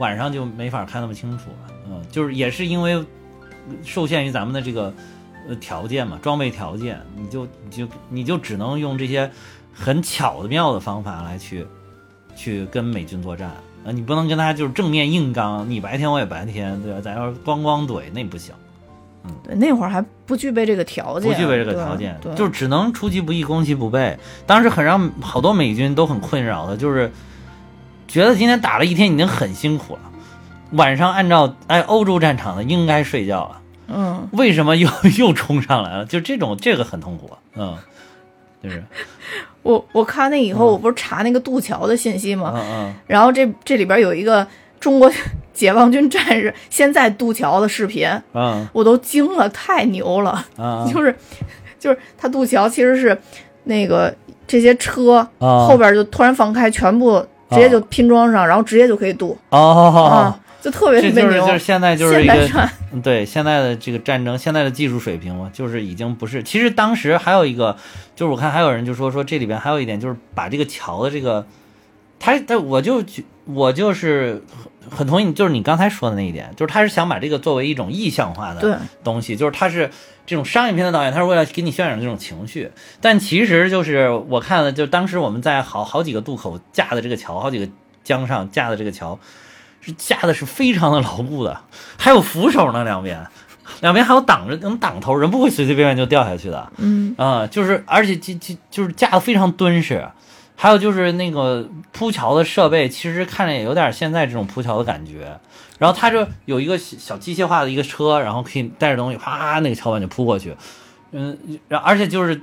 [0.00, 1.74] 晚上就没法看那么清楚了。
[1.88, 3.04] 嗯，就是也是因为
[3.84, 4.92] 受限于咱们的这个
[5.48, 9.30] 呃条件嘛，装备条件，你就你就你就只能用这些
[9.72, 11.66] 很巧妙的方法来去
[12.36, 13.48] 去跟美军作战
[13.84, 17.00] 啊，你不能跟他就是正面硬刚，你白天我也白天，对吧？
[17.00, 18.54] 咱要是咣咣怼那不行。
[19.44, 24.18] 对那会儿还不具备这个条件，不具备这个条件，就只能出其不意，攻其不备。
[24.46, 27.12] 当时很让好多美军都很困扰的，就是
[28.08, 30.00] 觉得今天打了一天已经很辛苦了，
[30.72, 33.59] 晚上按照哎欧洲战场的应该睡觉了，
[33.92, 34.88] 嗯，为什么又
[35.18, 36.04] 又冲上来了？
[36.04, 37.76] 就这种这个很痛苦，嗯，
[38.62, 38.82] 就是。
[39.62, 42.52] 我我看那以后，我不是查那个渡桥的信息吗？
[42.56, 42.94] 嗯嗯。
[43.06, 44.46] 然后这这里边有一个
[44.78, 45.10] 中国
[45.52, 48.66] 解放军战士现在渡桥的视频，嗯。
[48.72, 50.46] 我都惊了，太牛了！
[50.56, 51.14] 嗯，就是
[51.78, 53.18] 就是他渡桥其实是
[53.64, 54.14] 那个
[54.46, 57.20] 这些车嗯后边就突然放开，全部
[57.50, 59.36] 直接就拼装上，然后直接就可以渡。
[59.50, 60.08] 哦。
[60.10, 61.32] 啊，，就特别这特别牛。
[61.32, 62.70] 就是就是现在就是一个
[63.02, 66.42] 对现在的这个战争，现在的技术水平嘛，就是已经不是。
[66.42, 67.76] 其实当时还有一个，
[68.14, 71.46] 就是我看还有人就说说这里边还有一点，就是把这个桥的这个，
[72.18, 73.02] 他他我就
[73.46, 74.42] 我就是
[74.88, 79.90] 很很同意你，就是你刚才说的那一点，就是他是想把这个作为一种意象化的东西，就是他是
[80.26, 87.68] 这种商业片的导演，他是为了给你渲染这种情绪，但其实就是我看了，就当时我们在好好几个渡口架的这个桥，好几个
[88.04, 89.18] 江上架的这个桥。
[89.80, 91.60] 是架的是非常的牢固的，
[91.96, 93.26] 还有扶手呢，两边，
[93.80, 96.70] 两边还有挡着能挡头，人不会随随便便就掉下去的。
[96.76, 100.06] 嗯啊、就是而且就就就是架的非常敦实，
[100.54, 105.38] 还有就是那个铺桥的设备，其实看着也有点现在这种铺桥的感觉。
[105.78, 110.54] 然后它这有一个小小机械化的一个车，然后可以带着东西，啪，那个桥板就铺过去。
[111.12, 112.36] 嗯，然而且就是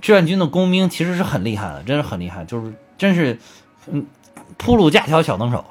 [0.00, 3.36] 志愿军的工兵其实是很厉害的，真是很厉害，就是真是
[3.90, 4.06] 嗯
[4.56, 5.64] 铺路架桥小能手。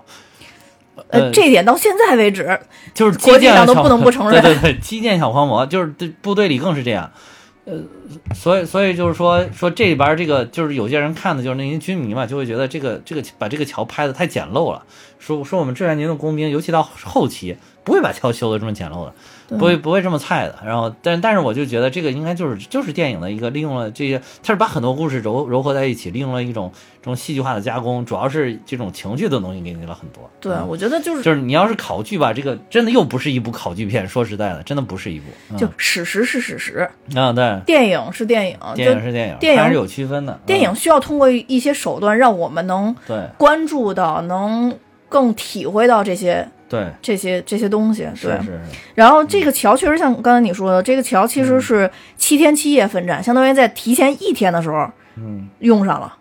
[1.10, 2.60] 呃，这一点到现在为止，
[2.94, 4.42] 就是国际基建上都不能不承认。
[4.42, 7.12] 对对对，基建小狂魔就是对部队里更是这样。
[7.66, 7.74] 呃，
[8.36, 14.84] 所以所以就是说说这里边这个就是有些人看的就是那些军迷嘛，就会觉得这个这个把这个桥拍的太简陋了，
[15.18, 19.14] 说说我们志愿军的工兵，尤其到后期不会把桥修的这么简陋的，
[19.50, 20.56] 不会不会这么菜的。
[20.66, 26.72] 然后但但是我就觉得这个应该就是就是电影的一个利用了这些，它是把很多故事揉揉合在一起，利用了一种
[27.02, 30.30] 这种戏剧化的加工，主要是这种情绪的东西给你了很多。
[30.40, 34.08] 对嗯我觉得就是就是你要是考据吧，这个真的又不是一部考据片。
[34.08, 35.26] 说实在的，真的不是一部。
[35.52, 40.40] 嗯、就史实是史实，啊，对，电影是电影，电影是电影，电影还是有区分的。
[40.46, 44.78] 电影需要通过一些手段让我们能嗯、对关注到，能
[45.10, 46.88] 更体会到这些对。
[47.02, 48.02] 这些这些东西。
[48.02, 48.44] 对，是是。
[48.46, 48.62] 是，
[48.96, 56.12] 然后这个桥确实像刚才你说的，这个桥其实是七天七夜奋战，相当于在提前一天的时候嗯，用上了。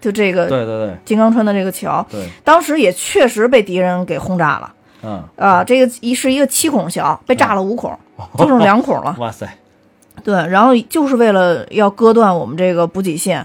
[0.00, 0.96] 就这个对对对。
[1.04, 4.74] 金刚川的这个桥，对，当时也确实被敌人给轰炸了。
[5.04, 5.64] 嗯，啊！
[5.64, 7.96] 这个一是一个七孔桥，被炸了五孔，
[8.38, 9.14] 就剩两孔了。
[9.18, 9.48] 哇塞，
[10.22, 13.44] 对，然后就是为了要割断我们这个补给线，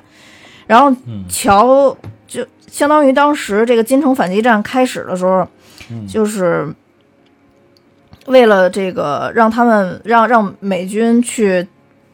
[0.68, 1.26] 然后嗯。
[1.28, 1.98] 桥
[2.28, 5.48] 就相当于当时这个金城反击战开始的时候，
[5.90, 6.74] 嗯就是
[8.26, 11.68] 为了这个让他们让让美军去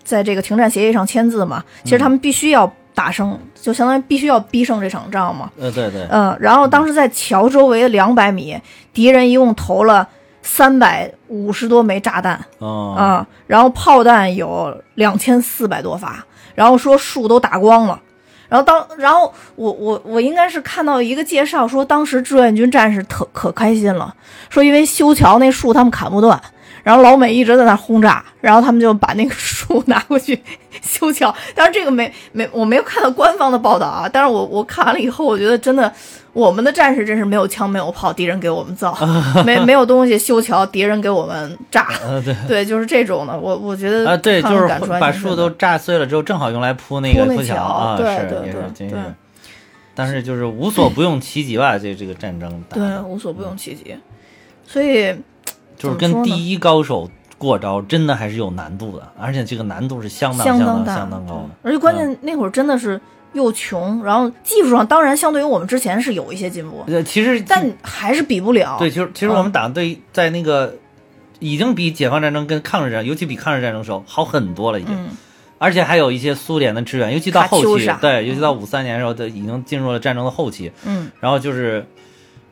[0.03, 5.51] 在这个停战协议上签字嘛，其实他们必须要打胜，就相当于必须要逼胜这场仗嘛。
[5.57, 8.55] 呃对对，嗯，然后当时在桥周围两百米，
[8.93, 10.07] 敌人一共投了
[10.43, 12.39] 三百五十多枚炸弹。
[12.59, 17.99] 哦，啊，然后炮弹有两千四百多发，然后说树都打光了，
[18.53, 24.15] 然后当然后我我我应该是看到一个介绍说，当时志愿军战士特可开心了，
[24.47, 26.39] 说因为修桥那树他们砍不断，
[26.83, 30.39] 然后老美一直在那轰炸，然后他们就把那个树 拿过去
[30.83, 35.91] 修桥，但是这个没没我没有看到官方的报道啊，但是我我看完了以后，我觉得真的
[36.33, 38.97] 我们的战士真是没有枪没有炮，敌人给我们造，
[39.45, 41.87] 没没有东西修桥，敌人给我们炸。
[42.03, 42.35] 呃 对。
[42.47, 44.67] 对，就是这种的，我我觉得啊，对，就是
[44.99, 48.99] 把树都炸碎了之后，正好用来铺那个铺桥啊，对是也是对。
[49.95, 53.95] 但是就是无所不用其极吧，这这个战争打对无所不用其极，
[54.65, 55.15] 所以
[55.77, 57.07] 就是跟第一高手
[57.37, 61.49] 过招，真的还是有难度的，而且这个难度是相当当相当大，相当高的。
[61.61, 62.99] 而且关键那会儿真的是
[63.33, 68.77] 又穷，然后技术上当然相对于我们之前是有一些进步，对，其实但还是比不了。
[68.79, 70.75] 对，其实其实嗯我们党对在那个
[71.39, 74.95] 已经比解放战争跟抗日战，尤其比抗日战争时候好很多了，已经。
[74.95, 75.09] 嗯，
[75.57, 80.71] 而且还有一些苏联的支援，尤其到后期对，尤其到五三年的时候，都已经进入了战争的后期。
[80.85, 81.85] 嗯，然后就是，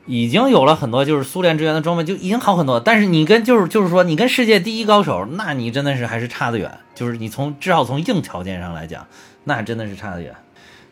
[0.06, 2.80] 已经有了很多就是苏联支援的装备，就已经好很多。
[2.80, 6.72] 但是你跟就是就是说你跟世界第一高手，那你真的是还是差得远。
[6.96, 9.06] 就是你从至少从硬条件上来讲，
[9.44, 10.34] 那真的是差得远。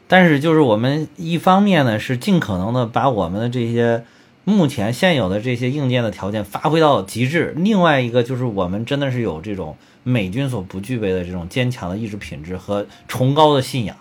[0.09, 4.03] 但是就是我们一方面呢是尽可能的把我们的这些
[4.43, 13.95] 目前现有的这些硬件的条件发挥到极致，另外一个就是我们真的是有这种美军所不具备的这种坚强的意志品质和崇高的信仰，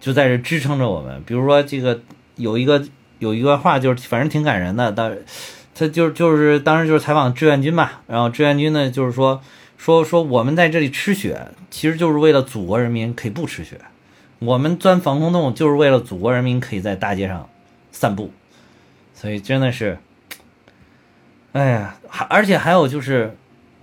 [0.00, 1.22] 就在这支撑着我们。
[1.26, 2.00] 比如说这个
[2.36, 2.82] 有一个
[3.18, 5.14] 有一个话就是反正挺感人的，但
[5.74, 9.42] 他就就是当时就是采访志愿军嘛，然后志愿军呢就是说
[9.76, 13.78] 说说我们在这里吃血，其实就是为了祖国人民可以不吃血。
[14.40, 17.48] 我们钻防空洞就是为了祖国人民可以在大街上
[17.92, 18.30] 散步，
[19.14, 19.98] 所以真的是，
[21.52, 23.36] 哎呀，还而且还有就是，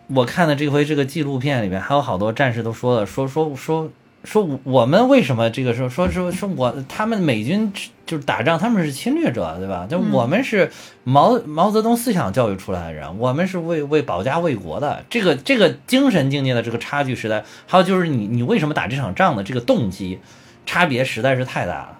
[0.07, 3.89] 我看的这回这个纪录片里面还有好多战士都说了，说说说
[4.23, 7.73] 说我们为什么这个时候说说说我他们美军
[8.05, 9.87] 就是打仗，他们是侵略者，对吧？
[9.89, 10.69] 就我们是
[11.03, 20.19] 毛毛泽东思想教育出来的人，我们是为为保家卫国的，这个这个精神境界的这个差距实在，还有就是你你为什么打这场仗的这个动机。
[20.65, 21.97] 差别实在是太大了。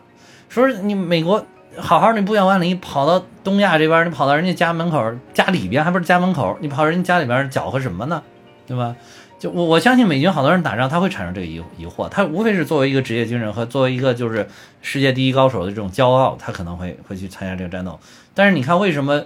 [0.50, 1.46] 说是你美国
[1.78, 8.22] 好好你不远万里跑到东亚这边，你跑到人家家门口家里边，还不是家门口，你跑人家家里边搅和什么呢？
[8.68, 8.96] 对吧？
[9.40, 14.48] 就我我相信美军好多人打仗，他会产生这个疑疑惑，他无非是作为一个职业军人和作为一个就是
[14.82, 18.00] 世界第一高手的这种骄傲，他可能会会去参加这个战斗。
[18.34, 19.24] 但是你看为什么？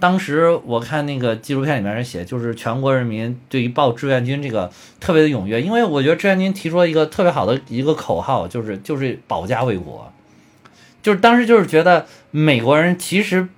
[0.00, 4.70] 当时我看那个纪录片里面写，就是全国人民对于报志愿军这个
[5.00, 10.12] 特别的踊跃，因为我觉得志愿军提出了一个特别好的一个口号，就是就是保家卫国，
[11.00, 13.48] 就是当时就是觉得美国人其实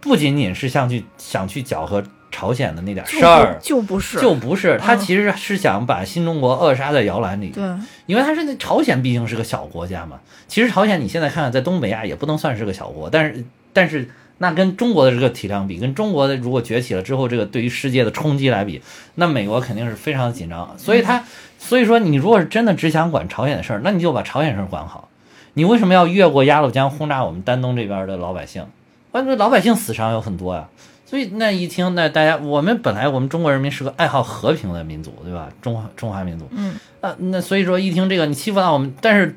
[0.00, 7.62] 不仅仅是想去想去搅和朝鲜的那点事儿，就不是就不是，他其实是想把新中国扼杀在摇篮里，对，
[8.06, 10.18] 因为他是那朝鲜毕竟是个小国家嘛，
[10.48, 14.08] 其实朝鲜你现在看看在东北亚也不能算是个小国，但是但是。
[14.42, 18.82] 那跟中国的这个体量比，跟中国的如果崛起了之后，这个对于世界的冲击来比，
[19.14, 20.74] 那美国肯定是非常紧张。
[20.76, 21.22] 所以他，
[21.60, 25.08] 所以说你如果是真的只想管朝鲜的事儿，那你就把朝鲜事儿管好。
[25.54, 28.66] 你为什么要越过鸭绿江轰炸我们丹东这边的老百姓？
[29.12, 30.68] 关键老百姓死伤有很多呀。
[31.06, 35.50] 所以那一听，那大家我们本来我们中国人民是个爱好和平的民族，对吧？
[35.62, 39.36] 中华中华民族，嗯，啊，那所以说一听这个，你欺负到我们，但是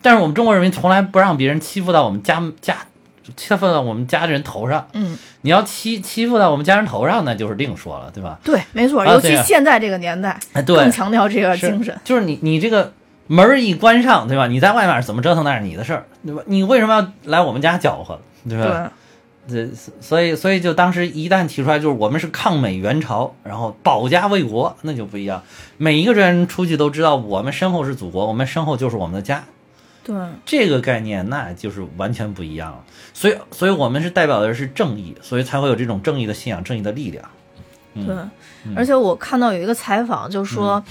[0.00, 2.78] 但是我们中国人民从来不让别人欺负到我们家家。
[3.36, 8.38] 欺负到我们家人头上，嗯，你要欺欺负到我们家人头上，那就是另说了，对吧？
[8.44, 11.98] 对，没错，啊尤其现在这个年代，哎，对，更强调这个精神。
[12.04, 12.92] 就是你你这个
[13.26, 14.46] 门儿一关上，对吧？
[14.46, 16.42] 你在外面怎么折腾那是你的事儿，对吧？
[16.46, 18.90] 你为什么要来我们家搅和，对吧？
[19.48, 25.42] 对，这所以所以就当时一旦提出来，就是我们是抗美援朝，然后保家卫国，那就不一样。
[25.76, 29.44] 每一个人出去都知道，我们身后是祖国，我们身后就是我们的家。
[30.04, 32.84] 对，这个概念那就是完全不一样了。
[33.14, 37.24] 所以，所以我们是代表的是正义，所以才会有这种正义的信仰、正义的力量。
[37.94, 38.16] 嗯、对，
[38.76, 40.84] 而且我看到有一个采访，就说、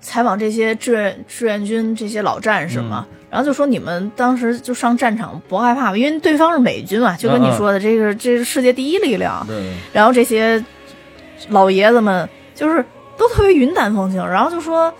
[0.00, 5.98] 采访这些志愿志愿军这些老战士嘛，然后就说你们当时就上战场不害怕吗？
[5.98, 9.46] 因为对方是美军嘛，就跟你说的，这个这是世界第一力量。
[9.46, 10.64] 对，然后这些
[11.50, 12.82] 老爷子们就是
[13.18, 14.90] 都特别云淡风轻，然后就说。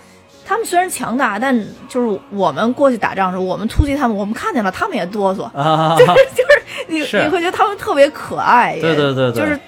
[0.49, 1.55] 他们虽然强大，但
[1.91, 7.23] 就是我们过去打仗的时候，我们突击他们，我们看见了，他们也哆嗦，啊， 就是就是你是。
[7.23, 9.43] 你会觉得他们特别可爱，对对对对。
[9.43, 9.61] 就是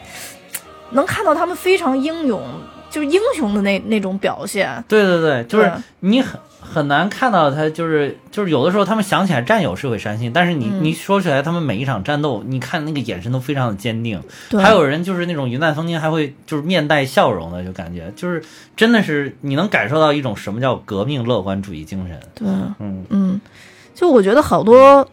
[0.93, 2.43] 能看到他们非常英勇，
[2.89, 4.83] 就是英雄的那那种表现。
[4.89, 6.41] 对对对，就是你很
[6.73, 14.23] 很难看到他，就是就是有的时候他们想起来战友是会伤心，但是你、嗯你说起来他们每一场战斗，你看那个眼神都非常的坚定。
[14.49, 18.41] 对还有人就是那种云淡风轻，还会就是面带笑容的，就感觉就是
[18.77, 22.18] 真的是你能感受到一种什么叫革命乐观主义精神。
[22.35, 22.47] 对，
[22.79, 23.41] 嗯，嗯，
[23.95, 25.07] 就我觉得好多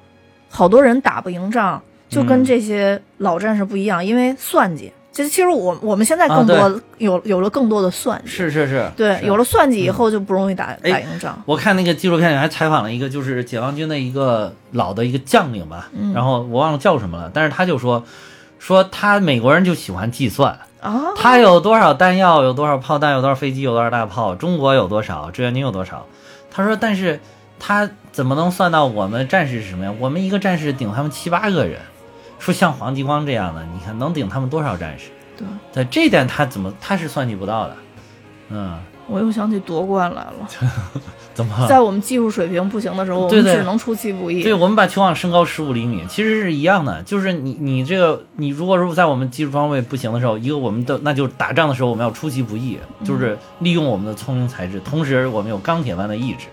[0.49, 4.91] 好多人打不赢仗，就跟嗯这些老战士不一样，因为算计。
[5.17, 11.41] 其实，其实我我们现在啊更多、对有有了更多的算计，是是是，对，有了算计以后就不容易打、哎打赢仗。
[11.43, 18.03] 我看那个纪录片里还采访了一个，就是解放军的一个老的一个将领吧，嗯然后我忘了叫什么了，但是他就说，
[18.59, 26.05] 说他美国人就喜欢计算，啊，他有多少弹药，有多少炮弹，有多少飞机，有多少大炮，中国有多少，志愿军有多少。
[26.51, 27.19] 他说，但是
[27.59, 29.91] 他怎么能算到我们战士是什么呀？
[29.99, 31.79] 我们一个战士顶他们七八个人，
[32.39, 35.09] 说像黄继光这样的，你看能顶他们多少战士？
[35.37, 37.77] 对，在这点他怎么他是算计不到的，
[38.49, 38.77] 嗯，
[39.07, 40.47] 我又想起夺冠来了。
[41.35, 41.67] 怎么？
[41.67, 44.41] 在我们技术水平不行的时候，我们只能出其不意。
[44.41, 56.47] 对，我们把球网升高十五厘米，其实是一样的，就是你你这个你如果说在我们技术装备不行的时候，一个我们的那就打仗的时候我们要出其不意，就是利用我们的聪明才智，同时我们有钢铁般的意志。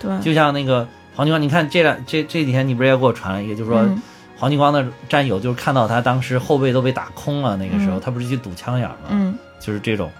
[0.00, 0.86] 对，就像那个
[1.16, 4.00] 黄继光，你看这两这这几天你不是也给我传了一个，就是说嗯
[4.38, 8.00] 黄继光的战友就是看到他当时后背都被打空了，那个时候、嗯。
[8.00, 8.96] 他不是去堵枪眼吗？
[9.10, 10.10] 嗯，就是这种，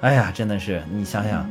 [0.00, 1.50] 哎呀，真的是你想想，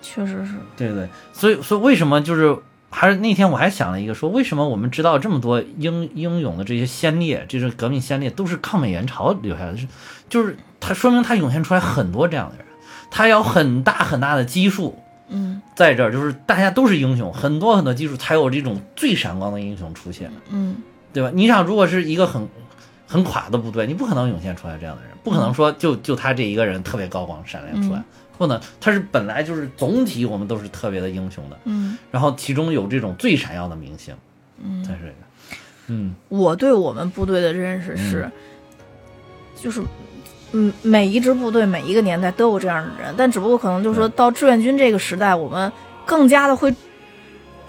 [0.00, 2.56] 确实是，对对，所以所以为什么就是
[2.88, 9.88] 还是那天我还想了一个说，为什么我们知道这么多英英勇的这些先烈，这是革命先烈，都是抗美援朝留下来的，是
[10.28, 12.64] 就是他说明他涌现出来很多这样的人，
[13.10, 14.96] 他有很大很大的基数
[15.28, 15.60] 嗯。
[15.74, 20.30] 在这儿，就是大家都是英雄，很多很多基数才有这种最闪光的英雄出现。
[20.50, 20.76] 嗯
[21.12, 21.30] 对吧？
[21.32, 22.48] 你想，如果是一个很
[23.06, 28.04] 很垮的部队，你不可能涌现出来这样的人，不可能说就就他这一个人特别高光闪亮出来，嗯。
[28.38, 34.14] 不能，他是本来就是总体我们都是特别的英雄的，嗯，然后其中有这种最闪耀的明星，
[34.62, 35.14] 嗯，才是这个，
[35.88, 36.14] 嗯。
[36.28, 38.30] 我对我们部队的认识是，
[39.56, 39.82] 就是。
[40.54, 45.72] 嗯，每一支部队每一个年代都有这样的人，但只不过可能就是说到志愿军这个时代，我们
[46.04, 46.70] 更加的会，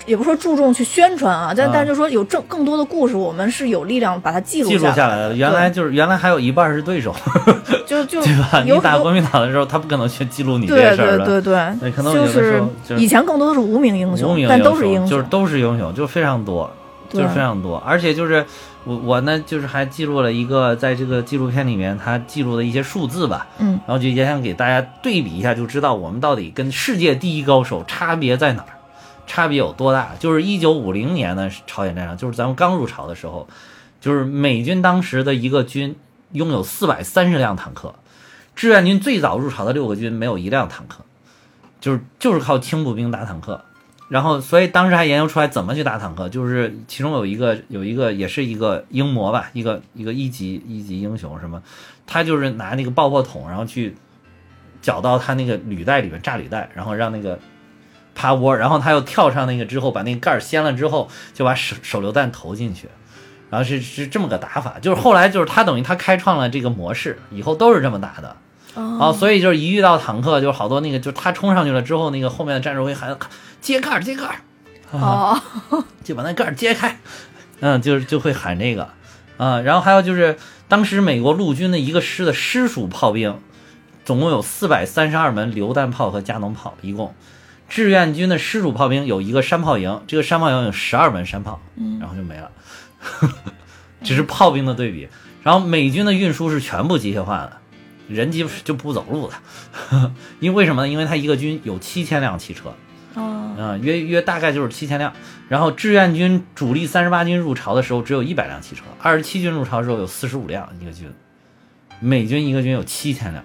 [0.05, 5.35] 也不说注重去宣传啊，但、啊但就说有正更多的故事，我们是有力量把它记录记录下下来的。
[5.35, 7.15] 原来就是原来还有一半是对手，
[7.87, 8.61] 就就 对吧？
[8.63, 11.25] 你打国民党的时候，他不可能去记录你这事儿的。
[11.25, 12.61] 对对对，对可能就是
[12.97, 16.69] 以前更多的是无名英雄，无名但都是英英雄，就是都是英雄，就非常多，
[17.09, 17.77] 就是非常多。
[17.85, 18.45] 而且就是
[18.83, 28.73] 我我呢，就是还记录了一个在这个纪录片里面，他记录的一些数字吧，嗯然后就也想给大家对比一下，就知道我们到底跟世界第一高手差别在哪儿，
[29.25, 30.15] 差别有多大。
[30.19, 33.47] 就是一九五零年的朝鲜战场，就是咱们刚入朝的时候，
[33.99, 35.95] 就是美军当时的一个军
[36.31, 37.95] 拥有四百三十辆坦克，
[38.55, 41.03] 志愿军最早入朝的六个军没有一辆坦克，
[41.79, 43.63] 就是就是靠轻步兵打坦克。
[44.09, 51.63] 然后，所以当时还研究出来怎么去打坦克，就是其中有一个有一个也是一个英模吧，一个一个一级一级英雄什么，
[52.05, 53.95] 他就是拿那个爆破筒，然后去
[54.83, 57.39] 搅到他那个履带里面炸履带，然后让那个
[58.15, 62.89] 趴窝，然后他又跳上那个之后，把那个盖儿掀了之后，就把手手榴弹投进去，
[63.49, 68.35] 然后是是这么个打法，就是后来就是他等于他开创了这个模式，以后都是这么打的。
[68.75, 73.15] 哦，所以就是一遇到坦克，就是好多那个，就是他冲上去了之后，那个后面的战士会喊
[73.61, 74.35] 揭盖儿揭盖儿，
[74.91, 75.39] 哦，
[76.03, 76.99] 就把那盖儿揭开，
[77.59, 78.89] 嗯，就是就会喊这个，
[79.37, 80.37] 啊，然后还有就是
[80.67, 83.39] 当时美国陆军的一个师的师属炮兵，
[84.03, 87.13] 总共有四百三十二门榴弹炮和加农炮，一共。
[87.69, 91.99] 志愿军的师属炮兵有一个山炮营，这个山炮营有十二门山炮，嗯。
[91.99, 92.51] 然后就没了，
[94.03, 95.07] 只是炮兵的对比。
[95.41, 97.57] 然后美军的运输是全部机械化的，
[98.07, 100.87] 人机就不走路的， 因为为什么呢？
[100.87, 102.73] 因为他一个军有七千辆汽车，
[103.15, 105.11] 哦，啊、约约大概就是七千辆。
[105.49, 111.11] 然后志愿军主力三十八军入朝的时候只有一百辆汽车，二十七军入朝的时候有四十五辆一个军，
[111.99, 113.43] 美军一个军有七千辆，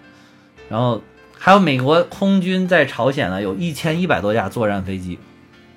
[0.71, 1.03] 然后
[1.39, 5.19] 还有美国空军在朝鲜呢有一千一百多架作战飞机，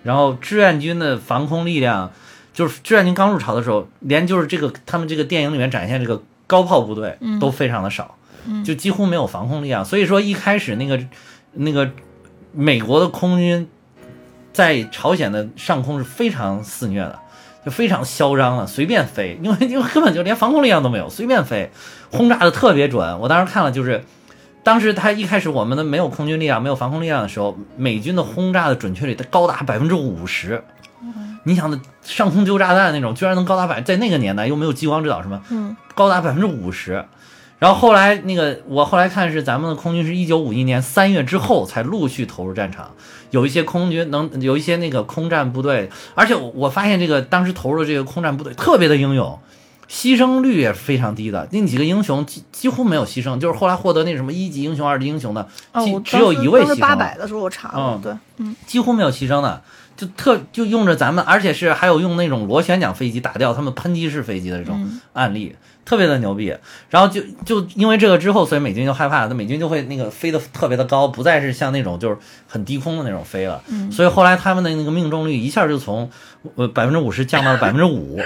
[0.03, 2.11] 然后志愿军的防空力量，
[2.53, 8.15] 就是志愿军刚入朝的时候，连就是这个他们这个电影里面展现这个高炮部队都非常的少，
[8.65, 9.85] 就几乎没有防空力量。
[9.85, 10.99] 所以说一开始那个
[11.53, 11.89] 那个
[12.51, 13.69] 美国的空军
[14.51, 17.19] 在朝鲜的上空是非常肆虐的，
[17.65, 21.69] 就非常嚣张了，随便飞，因为因为根本就连防空力量都没有，随便飞，
[22.11, 23.19] 轰炸的特别准。
[23.19, 24.03] 我当时看了，就是
[24.63, 30.63] 当时他一开始我们的没有空军力量，没有防空力量的时候，美军的轰炸的准确率高达百分之五十。
[31.43, 37.03] 你想的上空丢炸弹那种，居然能高达百，在那个年代又没有激光制导什么，嗯，高达百分之五十。
[37.57, 42.91] 然后后来那个，我后来看是咱们的空军是一九五一年三月之后才陆续投入战场，
[43.31, 49.39] 有一些空军能有一些那个空战部队，而且我我发现这个当时投入的这个空战部队特别的英勇，
[49.91, 59.61] 牺牲率也是非常低的，那几个英雄几几乎没有牺牲，就是后来获得那什么一级英雄、二级英雄的，哦，几只有一位牺牲八百的时候我查了，嗯对，嗯，几乎没有牺牲的，
[59.97, 66.55] 就特就用着咱们，而且是还有用那种螺旋桨飞机打掉他们喷击式飞机的这种案例，特别的牛逼。
[66.89, 72.17] 然后就就因为这个之后，所以美军就害怕了，那美军就会那个飞得特别的高，不再是像那种就是
[72.47, 73.61] 很低空的那种飞了。
[73.91, 76.09] 所以后来他们的那个命中率一下就从
[76.55, 78.17] 呃百分之五十降到了百分之五。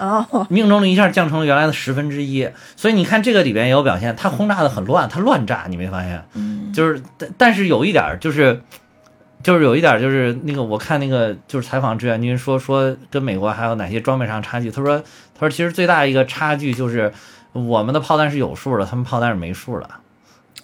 [0.00, 6.24] 哦，命中率一下降成了原来的十分之一，所以你看这个里边也有表现，它轰炸的很乱，它乱炸，你没发现？
[6.32, 8.62] 嗯，就是但但是有一点儿就是，
[9.42, 17.12] 就是有一点儿就是那个我看那个就是采访志愿军说说跟美国还有哪些装备上差距，他说他说其实最大一个差距就是
[17.52, 19.90] 我们的炮弹是有数的，他们炮弹是没数的。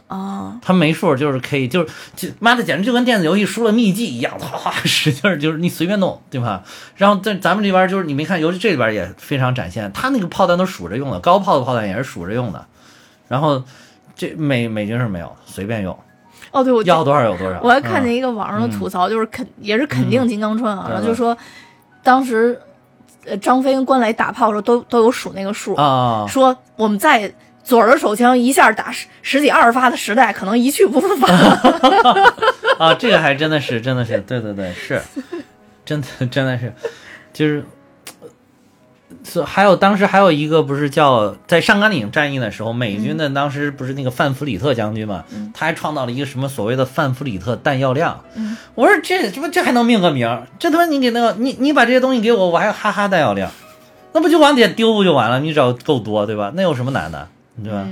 [0.09, 6.63] 哦，他没数，就是可以，就是就妈的，简直就跟电子游戏输了秘籍一样，哗哗使劲儿，就是你随便弄，对吧？
[6.95, 12.65] 然后在咱们这边就是你没看，尤其这里边也非常展现，他那个炮弹都数着用的，高炮的炮弹也是数着用的，
[13.27, 13.65] 然后
[14.15, 15.99] 这美美军是没有，随便用，
[16.53, 17.61] 哦，对，我要多少有多少。
[17.61, 21.37] 我还看见嗯一个网上的吐槽，就是肯也是肯定金刚川啊，嗯然后就说
[22.05, 22.57] 当时
[23.25, 27.35] 呃张飞跟关磊打炮的时候都都有数那个数，啊，说我们在
[27.67, 31.35] 左轮手枪一下打十十几二十发的时代，可能一去不复返。
[32.79, 35.03] 啊，这个还真的是，真的是，对对对，是，
[35.85, 36.73] 真的真的是，
[37.33, 37.65] 就是，
[39.25, 48.23] 是还有当时还有一个不是叫在上甘岭战役的时候，美军的当时不是那个范弗里特将军嘛，他还创造了一个什么所谓的范弗里特弹药量。
[48.77, 50.47] 我说这这不这还能命个名？
[50.61, 53.51] 这他妈你给那个你你把这些东西给我，我还有哈哈弹药量，
[54.13, 55.41] 那不就往底下丢不就完了？
[55.41, 56.53] 你只要够多，对吧？
[56.55, 57.29] 那有什么难的，
[57.63, 57.89] 对吧？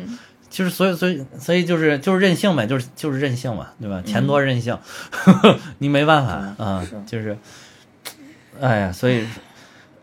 [0.51, 4.01] 就是所以所以所以就是就是任性呗，就是就是任性嘛，对吧？
[4.07, 4.79] 钱多任性，
[5.79, 6.97] 你没办法啊、是。
[7.07, 7.37] 就是，
[8.61, 9.27] 哎呀，所以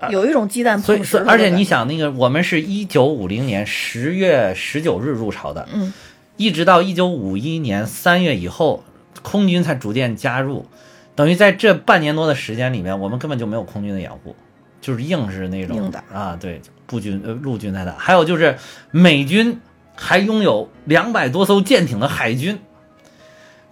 [0.10, 5.94] 有一种鸡蛋所以而且你想那个我们是一九五零年十月十九日入朝的，嗯，
[6.36, 8.84] 一直到一九五一年三月以后，
[9.22, 10.66] 空军才逐渐加入，
[11.16, 14.36] 等于在这半年多的时间里面，我们根本就没有空军的掩护，
[14.82, 16.60] 就是硬是那种啊，对，
[16.92, 18.58] 步军呃陆军在打，还有就是
[18.92, 19.62] 美军
[19.96, 22.60] 还拥有两百多艘舰艇的海军，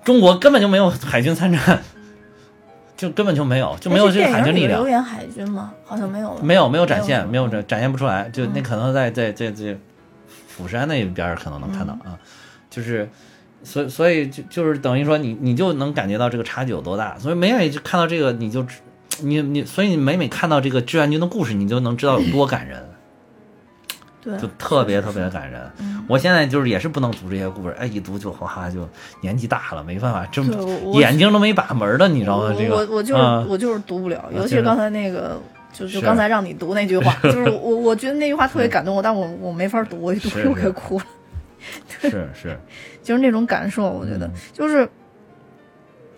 [0.06, 1.84] 中国根本就没有海军参战，
[2.96, 4.80] 就根本就没有，就没有这个海军力量。
[4.80, 4.90] 留。
[4.90, 5.74] 言海军吗？
[5.84, 6.42] 好像没有了。
[6.42, 9.78] 没有没有展现，没有展展现不出来，就那嗯可能在在在在
[10.48, 12.14] 釜山那边可能能看到嗯。
[12.14, 12.20] 啊，
[12.70, 13.10] 就是
[13.64, 18.78] 所以所以就就是等于说你你就能感觉到这个差距有多大，所以每每就看到这个你就知
[19.22, 22.89] 你你所以你每每看到这个志愿军的故事，你就能知道有多感人，
[24.30, 25.62] 对，就特别特别的感人。
[25.80, 28.88] 嗯我现在就是也是不能读这些故事，哎，一读就哗就
[29.22, 32.56] 年纪大了，没办法，这对我我眼睛都没把门儿的，你知道吗？
[32.58, 35.40] 这个我我就是、啊我就是读不了，尤其是是刚才那个。
[35.72, 41.06] 就就是刚才让你读那句话， 就是我我觉得那句话特别感动我，但我我没法读，我一读是就给哭了，
[42.02, 42.60] 是是，
[43.04, 44.90] 就是那种感受，我觉得、嗯就是，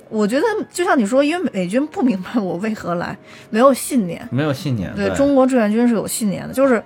[0.07, 3.15] 我觉得就像你说，因为美军不明白我为何来，
[3.49, 6.81] 没有信念，没有信念，对中国志愿军是有信念的，就是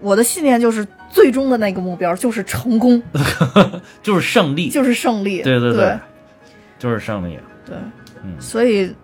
[0.00, 3.02] 我的信念就是最终的那个目标就是成功，
[4.02, 5.98] 就是胜利，就是胜利，对对对。
[6.78, 7.38] 就是胜利。
[7.66, 7.76] 对。
[8.24, 8.34] 嗯。
[8.40, 8.94] 所以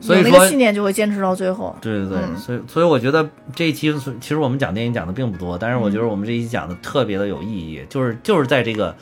[0.00, 1.76] 所以那个信念就会坚持到最后。
[1.80, 2.36] 对对对，嗯。
[2.36, 8.96] 所以所以我觉得这一期其实我们讲电影讲的并不多，但是我觉得嗯我们这一期讲的特别的有意义，就是就是在这个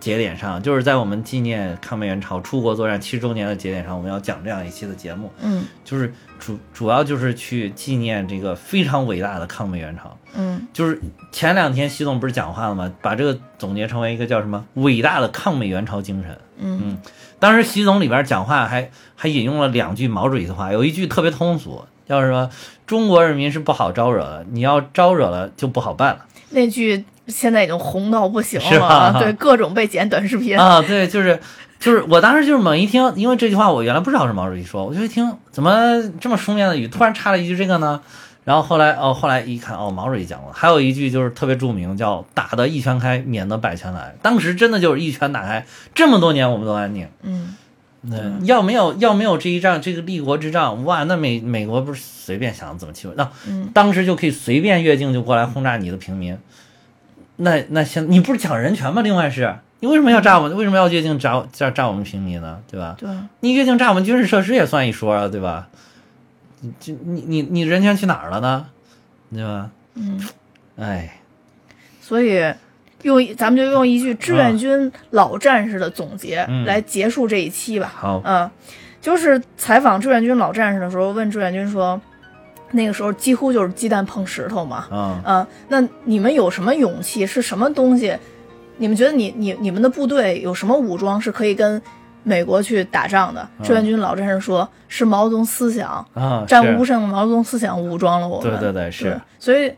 [0.00, 10.16] 节点上，就是在我们纪念抗美援朝出国作战七十周年的节点上，我们要讲这样一期的节目，嗯就是主主要就是去纪念这个非常伟大的抗美援朝。
[10.36, 12.92] 嗯就是前两天习总不是讲话了吗？
[13.00, 16.38] 把这个总结成为一个叫什么伟大的抗美援朝精神。
[16.58, 16.98] 嗯
[17.38, 22.50] 当时习总里边讲话还还引用了两句毛主席的话，有一句特别通俗，叫什么？
[22.86, 30.58] 中国人民是不好招惹的，你要招惹了就不好办了那句现在已经红到不行了啊，对，各种被剪短视频。
[30.58, 30.80] 啊！
[30.80, 31.38] 对，就是
[31.78, 38.00] 就是我当时就是猛一听，因为这句话我原来不知道是毛主席说，我就一听怎么这么书面的语，突然插了一句这个呢？
[38.44, 44.14] 然后后来哦，后来一看哦，毛主席讲过，还有一句就是特别著名，叫“打得一拳开，免得百拳来”。
[44.20, 47.08] 当时真的就是一拳打开，这么多年我们都安宁。
[47.22, 47.56] 嗯，
[48.06, 56.38] 那要没有要没有这一仗，这个立国之仗，哇，那美美国不是随便想怎么欺负，那、嗯当时就可以随便越境就过来轰炸你的平民。
[57.36, 59.02] 那那现你不是讲人权吗？
[59.02, 60.56] 另外是你为什么要炸我们？
[60.56, 62.60] 为什么要越境炸炸炸我们平民呢？
[62.70, 62.94] 对吧？
[62.98, 63.08] 对，
[63.40, 65.68] 你越境炸我们军事设施也算一说啊，对吧？
[66.60, 66.72] 你
[67.04, 68.66] 你你你人权去哪儿了呢？
[69.32, 69.70] 对吧？
[69.94, 70.20] 嗯，
[70.76, 71.20] 哎，
[72.00, 72.54] 所以
[73.04, 77.92] 用咱们就用一句志愿军老战士的总结来结束这一期吧。
[77.94, 78.50] 好，嗯，
[79.00, 82.00] 就是采访志愿军老战士的时候，问志愿军说，
[82.72, 84.86] 那个时候几乎就是鸡蛋碰石头嘛。
[84.90, 87.26] 啊、嗯，那你们有什么勇气？
[87.26, 88.16] 是什么东西？
[88.78, 91.80] 你们觉得你你你们的部队有什么武装是可以跟
[92.22, 93.46] 美国去打仗的？
[93.62, 98.50] 志愿军老战士说，是毛泽东思想，啊，战无不胜的毛泽东思想武装了我们。
[98.50, 99.70] 对对对是所以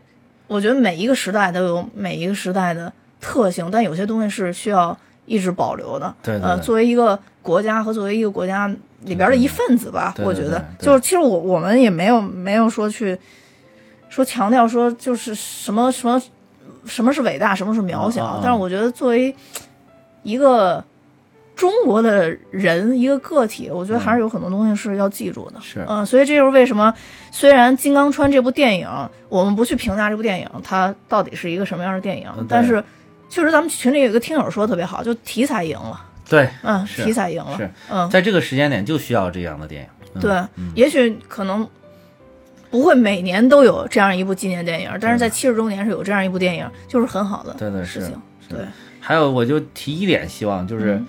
[0.47, 2.91] 我觉得每一个时代都有每一个时代的
[3.27, 6.05] 特性，但有些东西是需要一直保留的。
[6.05, 6.63] 呃，对对对。
[6.63, 8.67] 作为一个国家和作为一个国家
[9.01, 13.17] 里边的一份子吧，我觉得就是其实我我们也没有没有说去
[14.07, 16.21] 说强调说就是什么什么
[16.85, 19.35] 什么是伟大，什么是渺小，但是我觉得作为
[20.23, 20.83] 一个
[21.55, 25.59] 中国的人一个个体，我觉得还是有很多东西是要记住的。
[25.61, 25.85] 是。
[25.87, 26.93] 嗯、所以这就是为什么
[27.31, 28.87] 虽然《金刚川》这部电影，
[29.29, 32.83] 我们不去评价这部电影它到底是一个什么样的电影，嗯但是
[33.29, 36.03] 确实咱们群里有一个听友说的特别好，就题材赢了。
[36.29, 37.69] 对，嗯，是题材赢了，是。
[37.89, 39.89] 嗯，在这个时间点就需要这样的电影。
[40.15, 40.21] 嗯。
[40.21, 40.71] 对，嗯。
[40.75, 41.67] 也许可能
[42.69, 48.21] 不会每年都有这样一部纪念电影，但是在七十周年是有这样一部电影，就是很好的对对是事情。
[48.49, 48.59] 对，
[48.99, 51.07] 还有，我就提一点希望，就是、嗯。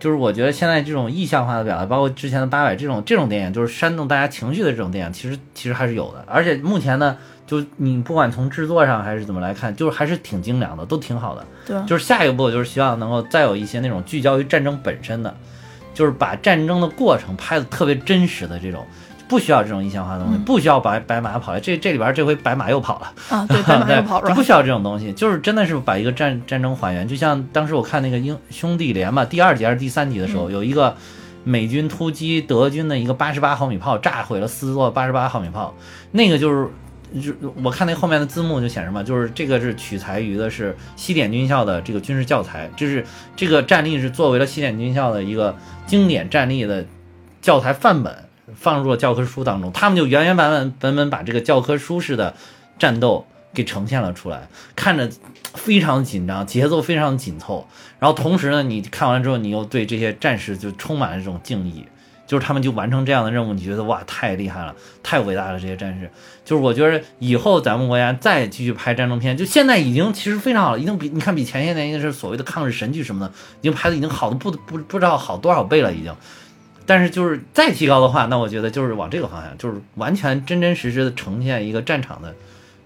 [0.00, 6.22] 就是我觉得现在这种意象化的表达，包括之前的八佰这种这种电影，就是煽动大家情绪的这种电影，其实其实还是有的。
[6.26, 11.46] 而且目前呢，就你不管从制作上还是怎么来看，就是还是挺精良的，都挺好的。
[11.66, 15.34] 对，就是下一步就是希望能够再有一些那种聚焦于战争本身的，
[15.92, 18.86] 就是把战争的过程拍的特别真实的这种，
[19.28, 21.60] 不需要这种印象化的东西，不需要白白马跑来。
[21.60, 23.12] 这这里边这回白马又跑了。
[23.28, 24.42] 啊，对，白马又跑了 不。
[24.42, 30.96] 需要这种东西，就是真的是把一个战战争还原，就像当时我看那个英兄弟连嘛，第二集还是第三集的时候，有一个
[31.44, 35.74] 美军突击德军的一个八十八毫米炮，炸毁了四座八十八毫米炮，
[36.12, 36.70] 那个就是。
[37.20, 37.32] 就
[37.62, 43.04] 我看那后面的字幕就显示嘛，就是这个是取材于的是西点军校的这个军事教材，就是
[43.36, 46.84] 这个战例是作为了西点军校的一个经典战例的
[47.40, 48.16] 教材范本
[48.54, 52.34] 放入了教科书当中，他们就原原本本本本把这个教科书式的
[52.78, 55.08] 战斗给呈现了出来，看着
[55.54, 57.66] 非常紧张，节奏非常紧凑。
[58.00, 61.84] 然后同时呢，你看完之后，你又对这些战士就充满了这种敬意，
[62.26, 66.10] 就是他们就完成这样的任务，你觉得哇，太厉害了，太伟大了，这些战士。
[66.44, 76.14] 就是我觉得以后咱们国家再继续拍战争片，就现在已经其实非常好了，已经比你看比前些年应该是所谓的抗日神剧什么的，已经拍的已经好的不不不知道好多少倍了已经。
[76.86, 82.34] 但是就是再提高的话，那我觉得就是往这个方向，就是完全真真实实的呈现一个战场的，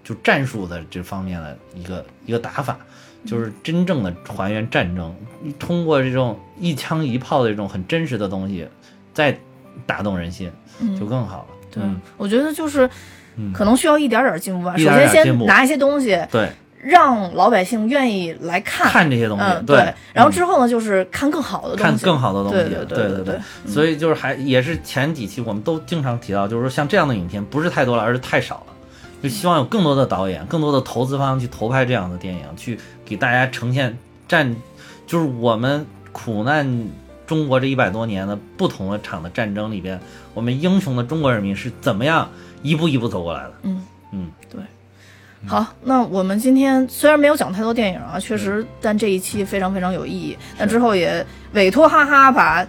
[0.05, 2.77] 就战术的这方面的一个一个打法，
[3.25, 5.13] 就是真正的还原战争，
[5.59, 8.65] 通过这种一枪一炮的这种很真实的东西，
[9.19, 9.37] 再
[9.85, 10.49] 打动人心，
[10.97, 11.45] 就更好了。
[11.69, 12.89] 对嗯，我觉得就是
[13.35, 14.73] 嗯可能需要一点点进步吧。
[14.77, 16.49] 一首先先拿一些东西，对，
[16.81, 18.89] 让老百姓愿意来看。
[18.89, 28.73] 看这些东西，嗯，对，然后嗯之后呢，就是看更好的东西，看更好的东西，对对对对所以就是还也是前几期我们都经常提到，就是说像这样的影片不是太多了，而是太少了。
[29.21, 33.97] 就希望有更多的导演、更多的投资方去投拍这样的电影，去给大家呈现
[34.29, 34.55] 战，
[35.05, 36.65] 就是我们苦难
[37.29, 39.99] 中国这一百多年的不同的场的战争里边，
[40.33, 42.27] 我们英雄的中国人民是怎么样
[42.63, 43.53] 一步一步走过来的。
[43.61, 44.59] 嗯嗯，对
[45.45, 50.35] 好，那我们今天虽然没有讲太多电影啊，确实，但这一期非常非常有意义。
[50.57, 51.23] 那之后也
[51.53, 52.65] 委托哈哈把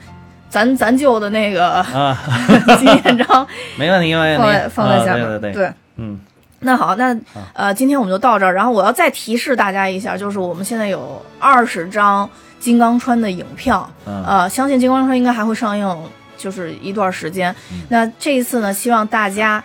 [0.51, 2.19] 咱咱舅的那个啊，
[2.79, 3.47] 纪念章
[3.79, 5.25] 没问题，没问题，放在放在下面。
[5.25, 6.21] 啊对对对，嗯，
[6.61, 7.17] 那好，那
[7.55, 8.53] 呃，今天我们就到这儿。
[8.53, 12.29] 然后我要再提示大家一下，就是我们现在有二十张
[12.61, 15.99] 金刚川的影票，嗯呃，相信金刚川应该还会上映，
[16.37, 17.53] 就是一段时间。
[17.73, 19.61] 嗯那这一次呢，希望大家。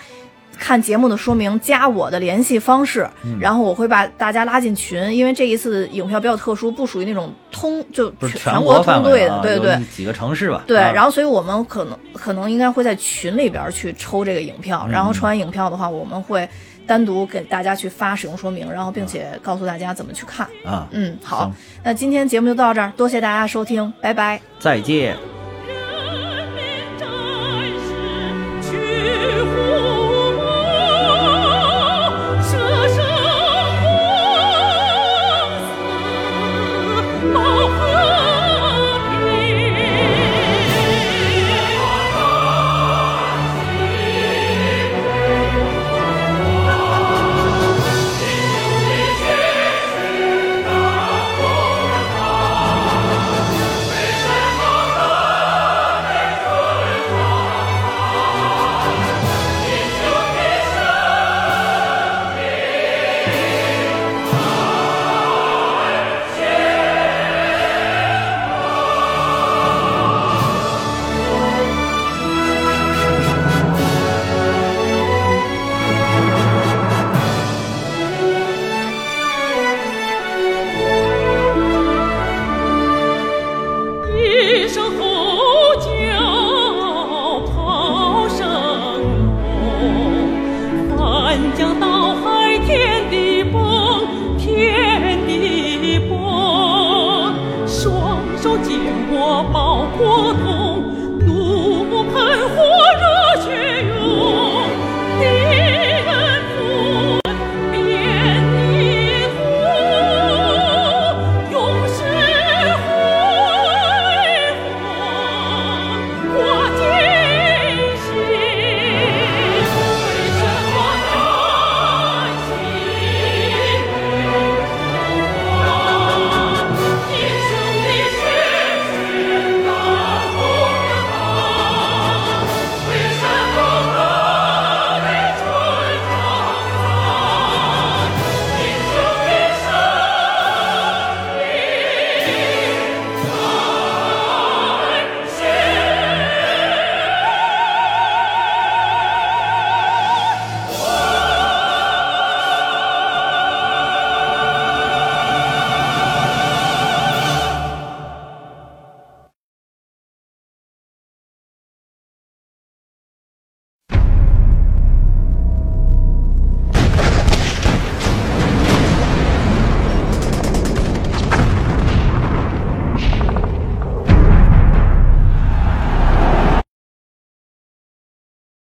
[0.57, 10.63] 看节目的说明，加我的联系方式，嗯然后我会把大家拉进群，因为这一次影票比较特殊，不属于那种通就全全国通兑的，对对有几个城市吧。
[10.65, 16.47] 对，啊然后所以我们可能可能应该会在群里边去抽这个影票，然后嗯抽完影票的话，我们会
[16.87, 20.47] 单独给大家去发使用说明，然后并且告诉大家怎么去看。
[20.63, 21.51] 啊，嗯，好，
[21.83, 24.39] 那今天节目就到这儿，多谢大家收听，拜拜。
[24.59, 25.34] 再见。